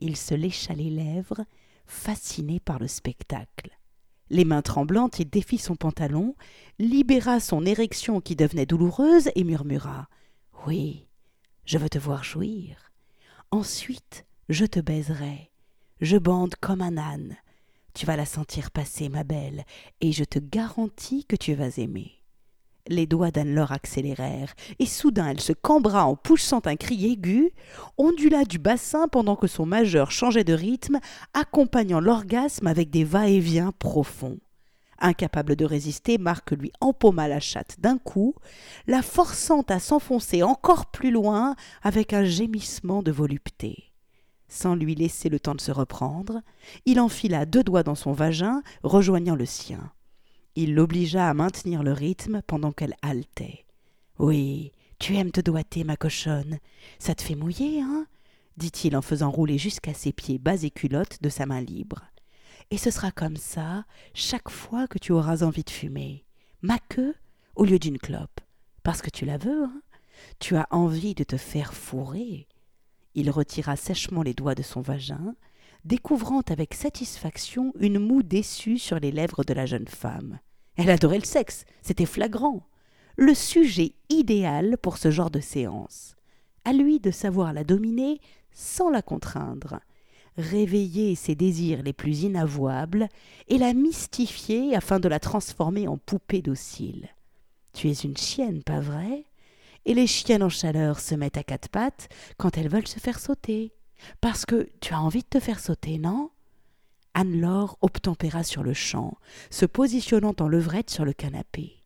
Il 0.01 0.17
se 0.17 0.35
lécha 0.35 0.75
les 0.75 0.91
lèvres, 0.91 1.45
fasciné 1.87 2.59
par 2.59 2.81
le 2.81 2.89
spectacle. 2.89 3.71
Les 4.29 4.45
mains 4.45 4.63
tremblantes, 4.63 5.21
il 5.21 5.31
défit 5.31 5.59
son 5.59 5.77
pantalon, 5.77 6.35
libéra 6.81 7.39
son 7.39 7.65
érection 7.65 8.21
qui 8.21 8.35
devenait 8.35 8.67
douloureuse 8.67 9.31
et 9.37 9.45
murmura 9.45 10.09
Oui, 10.67 11.07
je 11.65 11.79
veux 11.79 11.89
te 11.89 11.99
voir 11.99 12.25
jouir. 12.25 12.91
Ensuite, 13.53 14.27
je 14.49 14.65
te 14.65 14.81
baiserai. 14.81 15.53
Je 16.01 16.17
bande 16.17 16.57
comme 16.57 16.81
un 16.81 16.97
âne. 16.97 17.37
Tu 17.94 18.07
vas 18.07 18.16
la 18.16 18.26
sentir 18.26 18.70
passer, 18.70 19.09
ma 19.09 19.24
belle, 19.24 19.64
et 20.00 20.12
je 20.12 20.24
te 20.24 20.38
garantis 20.38 21.24
que 21.24 21.37
tu 21.37 21.55
vas 21.55 21.76
aimer. 21.79 22.12
Les 22.87 23.07
doigts 23.07 23.31
d'Anne-Laure 23.31 23.72
accélérèrent, 23.72 24.55
et 24.79 24.87
soudain 24.87 25.29
elle 25.29 25.40
se 25.40 25.53
cambra 25.53 26.07
en 26.07 26.16
poussant 26.16 26.62
un 26.64 26.76
cri 26.76 27.12
aigu, 27.12 27.50
ondula 27.98 28.44
du 28.44 28.59
bassin 28.59 29.07
pendant 29.09 29.37
que 29.37 29.46
son 29.46 29.66
majeur 29.66 30.11
changeait 30.11 30.44
de 30.44 30.55
rythme, 30.55 30.98
accompagnant 31.35 32.00
l'orgasme 32.00 32.66
avec 32.66 32.90
des 32.90 33.05
va-et-vient 33.05 33.72
profonds. 33.79 34.38
Incapable 34.98 35.57
de 35.57 35.64
résister, 35.64 36.18
Marc 36.18 36.53
lui 36.53 36.72
empauma 36.81 37.26
la 37.26 37.40
chatte 37.40 37.76
d'un 37.81 37.96
coup, 37.96 38.35
la 38.87 39.03
forçant 39.03 39.62
à 39.68 39.79
s'enfoncer 39.79 40.42
encore 40.42 40.90
plus 40.90 41.11
loin 41.11 41.57
avec 41.83 42.12
un 42.12 42.24
gémissement 42.24 43.03
de 43.03 43.11
volupté. 43.11 43.89
Sans 44.53 44.75
lui 44.75 44.97
laisser 44.97 45.29
le 45.29 45.39
temps 45.39 45.55
de 45.55 45.61
se 45.61 45.71
reprendre, 45.71 46.43
il 46.85 46.99
enfila 46.99 47.47
deux 47.47 47.63
doigts 47.63 47.85
dans 47.85 47.95
son 47.95 48.13
vagin, 48.13 48.63
rejoignant 48.83 49.37
le 49.37 49.47
sien. 49.47 49.93
Il 50.57 50.75
l'obligea 50.75 51.29
à 51.29 51.35
maintenir 51.35 51.85
le 51.85 51.93
rythme 51.93 52.43
pendant 52.49 52.73
qu'elle 52.73 52.97
haletait. 53.01 53.65
Oui, 54.19 54.73
tu 54.99 55.17
aimes 55.17 55.31
te 55.31 55.41
doiter, 55.41 55.85
ma 55.85 55.97
cochonne. 55.97 56.59
Ça 56.99 57.15
te 57.15 57.23
fait 57.23 57.37
mouiller, 57.37 57.81
hein? 57.81 58.07
dit-il 58.57 58.97
en 58.97 59.03
faisant 59.03 59.31
rouler 59.31 59.57
jusqu'à 59.57 59.95
ses 59.95 60.13
pieds 60.13 60.39
bas 60.39 60.65
et 60.65 60.71
culottes 60.71 61.23
de 61.23 61.29
sa 61.29 61.47
main 61.47 61.61
libre. 61.61 62.03
Et 62.73 62.77
ce 62.77 62.91
sera 62.91 63.13
comme 63.13 63.37
ça 63.37 63.85
chaque 64.15 64.51
fois 64.51 64.89
que 64.89 64.99
tu 64.99 65.13
auras 65.13 65.43
envie 65.43 65.63
de 65.63 65.71
fumer. 65.71 66.25
Ma 66.61 66.79
queue 66.79 67.15
au 67.55 67.65
lieu 67.65 67.79
d'une 67.79 67.99
clope. 67.99 68.41
Parce 68.83 69.01
que 69.01 69.11
tu 69.11 69.25
la 69.25 69.39
veux, 69.39 69.65
hein 69.65 69.83
Tu 70.41 70.57
as 70.57 70.67
envie 70.71 71.15
de 71.15 71.25
te 71.25 71.37
faire 71.37 71.73
fourrer. 71.73 72.49
Il 73.14 73.31
retira 73.31 73.77
sèchement 73.77 74.23
les 74.23 74.35
doigts 74.35 74.55
de 74.55 74.62
son 74.62 74.81
vagin, 74.81 75.35
découvrant 75.85 76.42
avec 76.49 76.75
satisfaction 76.75 77.73
une 77.81 77.99
moue 77.99 78.23
déçue 78.23 78.79
sur 78.79 79.01
les 79.01 79.12
lèvres 79.12 79.44
de 79.44 79.55
la 79.55 79.66
jeune 79.66 79.88
femme. 79.88 80.38
Elle 80.77 80.90
adorait 80.90 81.18
le 81.18 81.25
sexe, 81.25 81.64
c'était 81.83 82.07
flagrant. 82.07 82.66
Le 83.16 83.35
sujet 83.35 83.92
idéal 84.09 84.79
pour 84.79 84.96
ce 84.96 85.11
genre 85.11 85.31
de 85.31 85.40
séance. 85.40 86.16
À 86.64 86.73
lui 86.73 87.01
de 87.01 87.11
savoir 87.11 87.53
la 87.53 87.64
dominer 87.64 88.20
sans 88.53 88.90
la 88.90 89.03
contraindre, 89.03 89.81
réveiller 90.37 91.14
ses 91.14 91.35
désirs 91.35 91.83
les 91.83 91.92
plus 91.92 92.23
inavouables 92.23 93.09
et 93.49 93.59
la 93.59 93.75
mystifier 93.75 94.75
afin 94.75 95.01
de 95.01 95.09
la 95.09 95.20
transformer 95.20 95.88
en 95.88 95.99
poupée 95.99 96.42
docile. 96.42 97.09
Tu 97.73 97.88
es 97.88 97.92
une 97.92 98.16
chienne, 98.16 98.62
pas 98.62 98.81
vrai? 98.81 99.25
Et 99.87 99.95
les 99.95 100.07
chiennes 100.07 100.43
en 100.43 100.49
chaleur 100.49 101.01
se 101.01 101.14
mettent 101.14 101.37
à 101.37 101.43
quatre 101.43 101.69
pattes 101.69 102.09
quand 102.37 102.59
elles 102.59 102.69
veulent 102.69 102.87
se 102.87 102.99
faire 102.99 103.19
sauter. 103.19 103.73
Parce 104.21 104.47
que 104.47 104.69
tu 104.81 104.95
as 104.95 105.01
envie 105.01 105.23
de 105.23 105.29
te 105.29 105.40
faire 105.40 105.61
sauter, 105.61 105.99
non? 105.99 106.31
Anne-Laure 107.14 107.77
obtempéra 107.81 108.45
sur 108.45 108.62
le 108.62 108.73
champ, 108.73 109.16
se 109.51 109.66
positionnant 109.66 110.35
en 110.38 110.49
levrette 110.49 110.90
sur 110.90 111.05
le 111.05 111.12
canapé. 111.12 111.83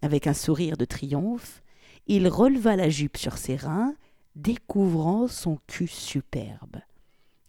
Avec 0.00 0.26
un 0.26 0.34
sourire 0.34 0.76
de 0.76 0.84
triomphe, 0.84 1.62
il 2.06 2.26
releva 2.26 2.74
la 2.74 2.88
jupe 2.88 3.16
sur 3.16 3.38
ses 3.38 3.56
reins, 3.56 3.94
découvrant 4.34 5.28
son 5.28 5.58
cul 5.66 5.86
superbe. 5.86 6.80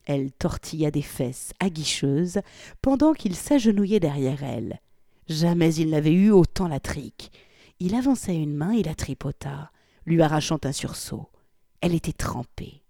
Elle 0.05 0.31
tortilla 0.33 0.91
des 0.91 1.01
fesses 1.01 1.53
aguicheuses 1.59 2.41
pendant 2.81 3.13
qu'il 3.13 3.35
s'agenouillait 3.35 4.01
derrière 4.01 4.43
elle. 4.43 4.81
Jamais 5.27 5.73
il 5.75 5.91
n'avait 5.91 6.13
eu 6.13 6.29
autant 6.29 6.67
la 6.67 6.81
trique. 6.81 7.31
Il 7.79 7.95
avança 7.95 8.33
une 8.33 8.55
main 8.55 8.71
et 8.71 8.83
la 8.83 8.95
tripota, 8.95 9.71
lui 10.05 10.21
arrachant 10.21 10.59
un 10.63 10.71
sursaut. 10.71 11.29
Elle 11.81 11.95
était 11.95 12.13
trempée. 12.13 12.83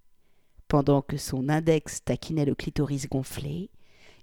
Pendant 0.68 1.02
que 1.02 1.18
son 1.18 1.50
index 1.50 2.04
taquinait 2.04 2.46
le 2.46 2.56
clitoris 2.56 3.08
gonflé, 3.08 3.70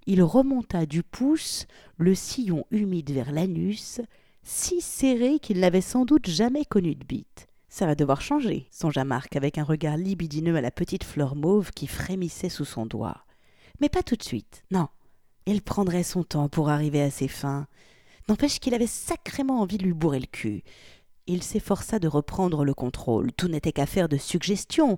il 0.05 0.23
remonta 0.23 0.85
du 0.85 1.03
pouce 1.03 1.67
le 1.97 2.15
sillon 2.15 2.65
humide 2.71 3.11
vers 3.11 3.31
l'anus, 3.31 4.01
si 4.43 4.81
serré 4.81 5.39
qu'il 5.39 5.59
n'avait 5.59 5.81
sans 5.81 6.05
doute 6.05 6.27
jamais 6.27 6.65
connu 6.65 6.95
de 6.95 7.05
bite. 7.05 7.47
Ça 7.69 7.85
va 7.85 7.95
devoir 7.95 8.21
changer, 8.21 8.67
songea 8.71 9.05
Marc 9.05 9.35
avec 9.35 9.57
un 9.57 9.63
regard 9.63 9.95
libidineux 9.95 10.57
à 10.57 10.61
la 10.61 10.71
petite 10.71 11.05
fleur 11.05 11.35
mauve 11.35 11.71
qui 11.71 11.87
frémissait 11.87 12.49
sous 12.49 12.65
son 12.65 12.85
doigt. 12.85 13.23
Mais 13.79 13.89
pas 13.89 14.03
tout 14.03 14.15
de 14.15 14.23
suite, 14.23 14.63
non. 14.71 14.89
Il 15.45 15.61
prendrait 15.61 16.03
son 16.03 16.23
temps 16.23 16.49
pour 16.49 16.69
arriver 16.69 17.01
à 17.01 17.09
ses 17.09 17.27
fins. 17.27 17.67
N'empêche 18.27 18.59
qu'il 18.59 18.73
avait 18.73 18.87
sacrément 18.87 19.61
envie 19.61 19.77
de 19.77 19.83
lui 19.83 19.93
bourrer 19.93 20.19
le 20.19 20.27
cul. 20.27 20.63
Il 21.31 21.43
s'efforça 21.43 21.97
de 21.97 22.09
reprendre 22.09 22.65
le 22.65 22.73
contrôle. 22.73 23.31
Tout 23.31 23.47
n'était 23.47 23.71
qu'affaire 23.71 24.09
de 24.09 24.17
suggestion, 24.17 24.97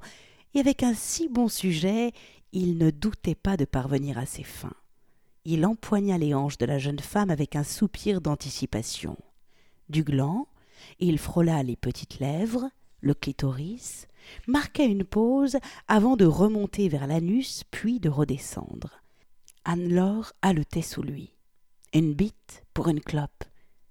et 0.55 0.59
avec 0.59 0.81
un 0.81 0.95
si 0.95 1.29
bon 1.29 1.47
sujet, 1.47 2.11
il 2.53 2.79
ne 2.79 2.89
doutait 2.89 3.35
pas 3.35 3.55
de 3.55 3.65
parvenir 3.65 4.17
à 4.17 4.25
ses 4.25 4.41
fins. 4.41 4.73
Il 5.45 5.63
empoigna 5.63 6.17
les 6.17 6.33
hanches 6.33 6.57
de 6.57 6.65
la 6.65 6.79
jeune 6.79 6.97
femme 6.97 7.29
avec 7.29 7.55
un 7.55 7.63
soupir 7.63 8.19
d'anticipation. 8.19 9.15
Du 9.89 10.03
gland, 10.03 10.47
il 10.97 11.19
frôla 11.19 11.61
les 11.61 11.75
petites 11.75 12.17
lèvres, 12.17 12.67
le 13.01 13.13
clitoris, 13.13 14.07
marqua 14.47 14.85
une 14.85 15.03
pause 15.03 15.57
avant 15.87 16.15
de 16.15 16.25
remonter 16.25 16.89
vers 16.89 17.05
l'anus 17.05 17.63
puis 17.69 17.99
de 17.99 18.09
redescendre. 18.09 19.03
Anne-Laure 19.65 20.33
haletait 20.41 20.81
sous 20.81 21.03
lui. 21.03 21.35
Une 21.93 22.15
bite 22.15 22.63
pour 22.73 22.87
une 22.87 23.01
clope. 23.01 23.43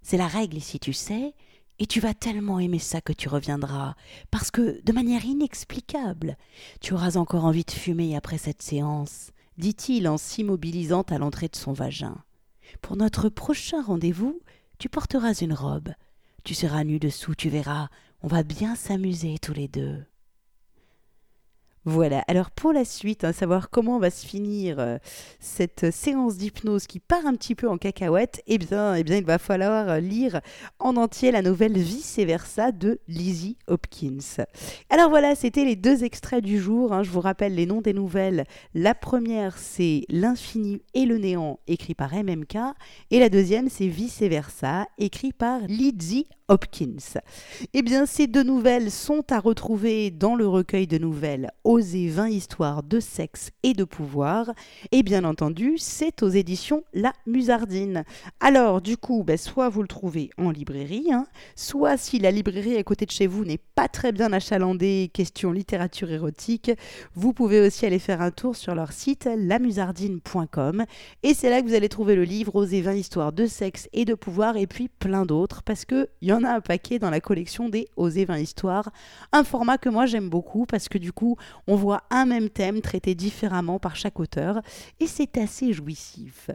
C'est 0.02 0.16
la 0.16 0.26
règle 0.26 0.56
ici, 0.56 0.80
tu 0.80 0.92
sais, 0.92 1.34
et 1.82 1.86
tu 1.86 1.98
vas 1.98 2.14
tellement 2.14 2.60
aimer 2.60 2.78
ça 2.78 3.00
que 3.00 3.12
tu 3.12 3.28
reviendras, 3.28 3.96
parce 4.30 4.52
que, 4.52 4.80
de 4.84 4.92
manière 4.92 5.24
inexplicable, 5.24 6.36
tu 6.80 6.94
auras 6.94 7.16
encore 7.16 7.44
envie 7.44 7.64
de 7.64 7.72
fumer 7.72 8.14
après 8.14 8.38
cette 8.38 8.62
séance, 8.62 9.32
dit-il 9.58 10.06
en 10.06 10.16
s'immobilisant 10.16 11.02
à 11.02 11.18
l'entrée 11.18 11.48
de 11.48 11.56
son 11.56 11.72
vagin. 11.72 12.22
Pour 12.82 12.96
notre 12.96 13.28
prochain 13.28 13.82
rendez-vous, 13.82 14.38
tu 14.78 14.88
porteras 14.88 15.32
une 15.32 15.54
robe. 15.54 15.88
Tu 16.44 16.54
seras 16.54 16.84
nu 16.84 17.00
dessous, 17.00 17.34
tu 17.34 17.48
verras, 17.48 17.88
on 18.22 18.28
va 18.28 18.44
bien 18.44 18.76
s'amuser 18.76 19.38
tous 19.42 19.52
les 19.52 19.66
deux. 19.66 20.04
Voilà, 21.84 22.22
alors 22.28 22.52
pour 22.52 22.72
la 22.72 22.84
suite, 22.84 23.24
hein, 23.24 23.32
savoir 23.32 23.68
comment 23.68 23.98
va 23.98 24.10
se 24.10 24.24
finir 24.24 24.76
euh, 24.78 24.98
cette 25.40 25.90
séance 25.90 26.36
d'hypnose 26.36 26.86
qui 26.86 27.00
part 27.00 27.26
un 27.26 27.34
petit 27.34 27.56
peu 27.56 27.68
en 27.68 27.76
cacahuète, 27.76 28.40
eh 28.46 28.58
bien, 28.58 28.94
eh 28.94 29.02
bien 29.02 29.16
il 29.16 29.24
va 29.24 29.38
falloir 29.38 29.88
euh, 29.88 29.98
lire 29.98 30.40
en 30.78 30.96
entier 30.96 31.32
la 31.32 31.42
nouvelle 31.42 31.76
Vice 31.76 32.20
Versa 32.20 32.70
de 32.70 33.00
Lizzie 33.08 33.56
Hopkins. 33.66 34.44
Alors 34.90 35.10
voilà, 35.10 35.34
c'était 35.34 35.64
les 35.64 35.74
deux 35.74 36.04
extraits 36.04 36.44
du 36.44 36.60
jour. 36.60 36.92
Hein. 36.92 37.02
je 37.02 37.10
vous 37.10 37.20
rappelle 37.20 37.56
les 37.56 37.66
noms 37.66 37.80
des 37.80 37.94
nouvelles. 37.94 38.44
La 38.74 38.94
première, 38.94 39.58
c'est 39.58 40.04
L'infini 40.08 40.82
et 40.94 41.04
le 41.04 41.18
néant, 41.18 41.58
écrit 41.66 41.96
par 41.96 42.14
MMK. 42.14 42.58
Et 43.10 43.18
la 43.18 43.28
deuxième, 43.28 43.68
c'est 43.68 43.88
Vice 43.88 44.20
Versa, 44.20 44.86
écrit 44.98 45.32
par 45.32 45.58
Lizzie 45.66 46.28
Hopkins. 46.52 47.18
Eh 47.72 47.80
bien, 47.80 48.04
ces 48.04 48.26
deux 48.26 48.42
nouvelles 48.42 48.90
sont 48.90 49.24
à 49.32 49.40
retrouver 49.40 50.10
dans 50.10 50.34
le 50.34 50.46
recueil 50.46 50.86
de 50.86 50.98
nouvelles 50.98 51.50
Oser 51.64 52.08
20 52.08 52.28
histoires 52.28 52.82
de 52.82 53.00
sexe 53.00 53.52
et 53.62 53.72
de 53.72 53.84
pouvoir. 53.84 54.52
Et 54.90 55.02
bien 55.02 55.24
entendu, 55.24 55.78
c'est 55.78 56.22
aux 56.22 56.28
éditions 56.28 56.84
La 56.92 57.14
Musardine. 57.26 58.04
Alors, 58.38 58.82
du 58.82 58.98
coup, 58.98 59.24
ben, 59.24 59.38
soit 59.38 59.70
vous 59.70 59.80
le 59.80 59.88
trouvez 59.88 60.28
en 60.36 60.50
librairie, 60.50 61.10
hein, 61.10 61.24
soit 61.56 61.96
si 61.96 62.18
la 62.18 62.30
librairie 62.30 62.76
à 62.76 62.82
côté 62.82 63.06
de 63.06 63.12
chez 63.12 63.26
vous 63.26 63.46
n'est 63.46 63.60
pas 63.74 63.88
très 63.88 64.12
bien 64.12 64.30
achalandée, 64.30 65.10
question 65.14 65.52
littérature 65.52 66.10
érotique, 66.10 66.70
vous 67.14 67.32
pouvez 67.32 67.62
aussi 67.62 67.86
aller 67.86 67.98
faire 67.98 68.20
un 68.20 68.30
tour 68.30 68.56
sur 68.56 68.74
leur 68.74 68.92
site 68.92 69.26
lamusardine.com. 69.34 70.84
Et 71.22 71.32
c'est 71.32 71.48
là 71.48 71.62
que 71.62 71.66
vous 71.66 71.74
allez 71.74 71.88
trouver 71.88 72.14
le 72.14 72.24
livre 72.24 72.54
Oser 72.56 72.82
20 72.82 72.92
histoires 72.92 73.32
de 73.32 73.46
sexe 73.46 73.88
et 73.94 74.04
de 74.04 74.12
pouvoir, 74.12 74.58
et 74.58 74.66
puis 74.66 74.88
plein 74.88 75.24
d'autres, 75.24 75.62
parce 75.62 75.86
qu'il 75.86 76.08
y 76.20 76.32
en 76.32 76.41
un 76.44 76.60
paquet 76.60 76.98
dans 76.98 77.10
la 77.10 77.20
collection 77.20 77.68
des 77.68 77.88
Oser 77.96 78.24
20 78.24 78.38
histoires. 78.38 78.90
Un 79.32 79.44
format 79.44 79.78
que 79.78 79.88
moi 79.88 80.06
j'aime 80.06 80.28
beaucoup 80.28 80.66
parce 80.66 80.88
que 80.88 80.98
du 80.98 81.12
coup, 81.12 81.36
on 81.66 81.76
voit 81.76 82.02
un 82.10 82.26
même 82.26 82.50
thème 82.50 82.80
traité 82.80 83.14
différemment 83.14 83.78
par 83.78 83.96
chaque 83.96 84.20
auteur 84.20 84.60
et 85.00 85.06
c'est 85.06 85.38
assez 85.38 85.72
jouissif. 85.72 86.50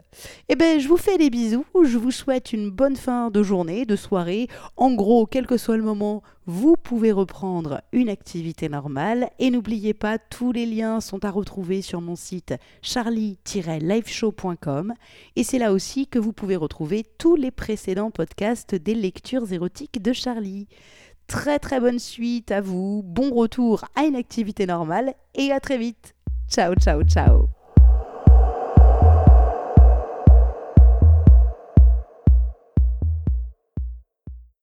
Eh 0.48 0.56
bien, 0.56 0.78
je 0.78 0.88
vous 0.88 0.96
fais 0.96 1.18
des 1.18 1.30
bisous, 1.30 1.64
je 1.84 1.98
vous 1.98 2.10
souhaite 2.10 2.52
une 2.52 2.70
bonne 2.70 2.96
fin 2.96 3.30
de 3.30 3.42
journée, 3.42 3.84
de 3.84 3.96
soirée. 3.96 4.48
En 4.76 4.94
gros, 4.94 5.26
quel 5.26 5.46
que 5.46 5.56
soit 5.56 5.76
le 5.76 5.82
moment, 5.82 6.22
vous 6.50 6.76
pouvez 6.76 7.12
reprendre 7.12 7.82
une 7.92 8.08
activité 8.08 8.70
normale 8.70 9.28
et 9.38 9.50
n'oubliez 9.50 9.92
pas, 9.92 10.16
tous 10.16 10.50
les 10.50 10.64
liens 10.64 11.02
sont 11.02 11.26
à 11.26 11.30
retrouver 11.30 11.82
sur 11.82 12.00
mon 12.00 12.16
site 12.16 12.54
charlie-liveshow.com 12.80 14.94
et 15.36 15.44
c'est 15.44 15.58
là 15.58 15.74
aussi 15.74 16.06
que 16.06 16.18
vous 16.18 16.32
pouvez 16.32 16.56
retrouver 16.56 17.04
tous 17.18 17.36
les 17.36 17.50
précédents 17.50 18.10
podcasts 18.10 18.74
des 18.74 18.94
lectures 18.94 19.52
érotiques 19.52 19.77
de 20.00 20.12
Charlie. 20.12 20.66
Très 21.26 21.58
très 21.58 21.80
bonne 21.80 21.98
suite 21.98 22.50
à 22.50 22.60
vous, 22.60 23.02
bon 23.04 23.30
retour 23.34 23.84
à 23.94 24.04
une 24.04 24.16
activité 24.16 24.66
normale 24.66 25.14
et 25.34 25.52
à 25.52 25.60
très 25.60 25.78
vite. 25.78 26.14
Ciao 26.48 26.74
ciao 26.74 27.02
ciao 27.02 27.57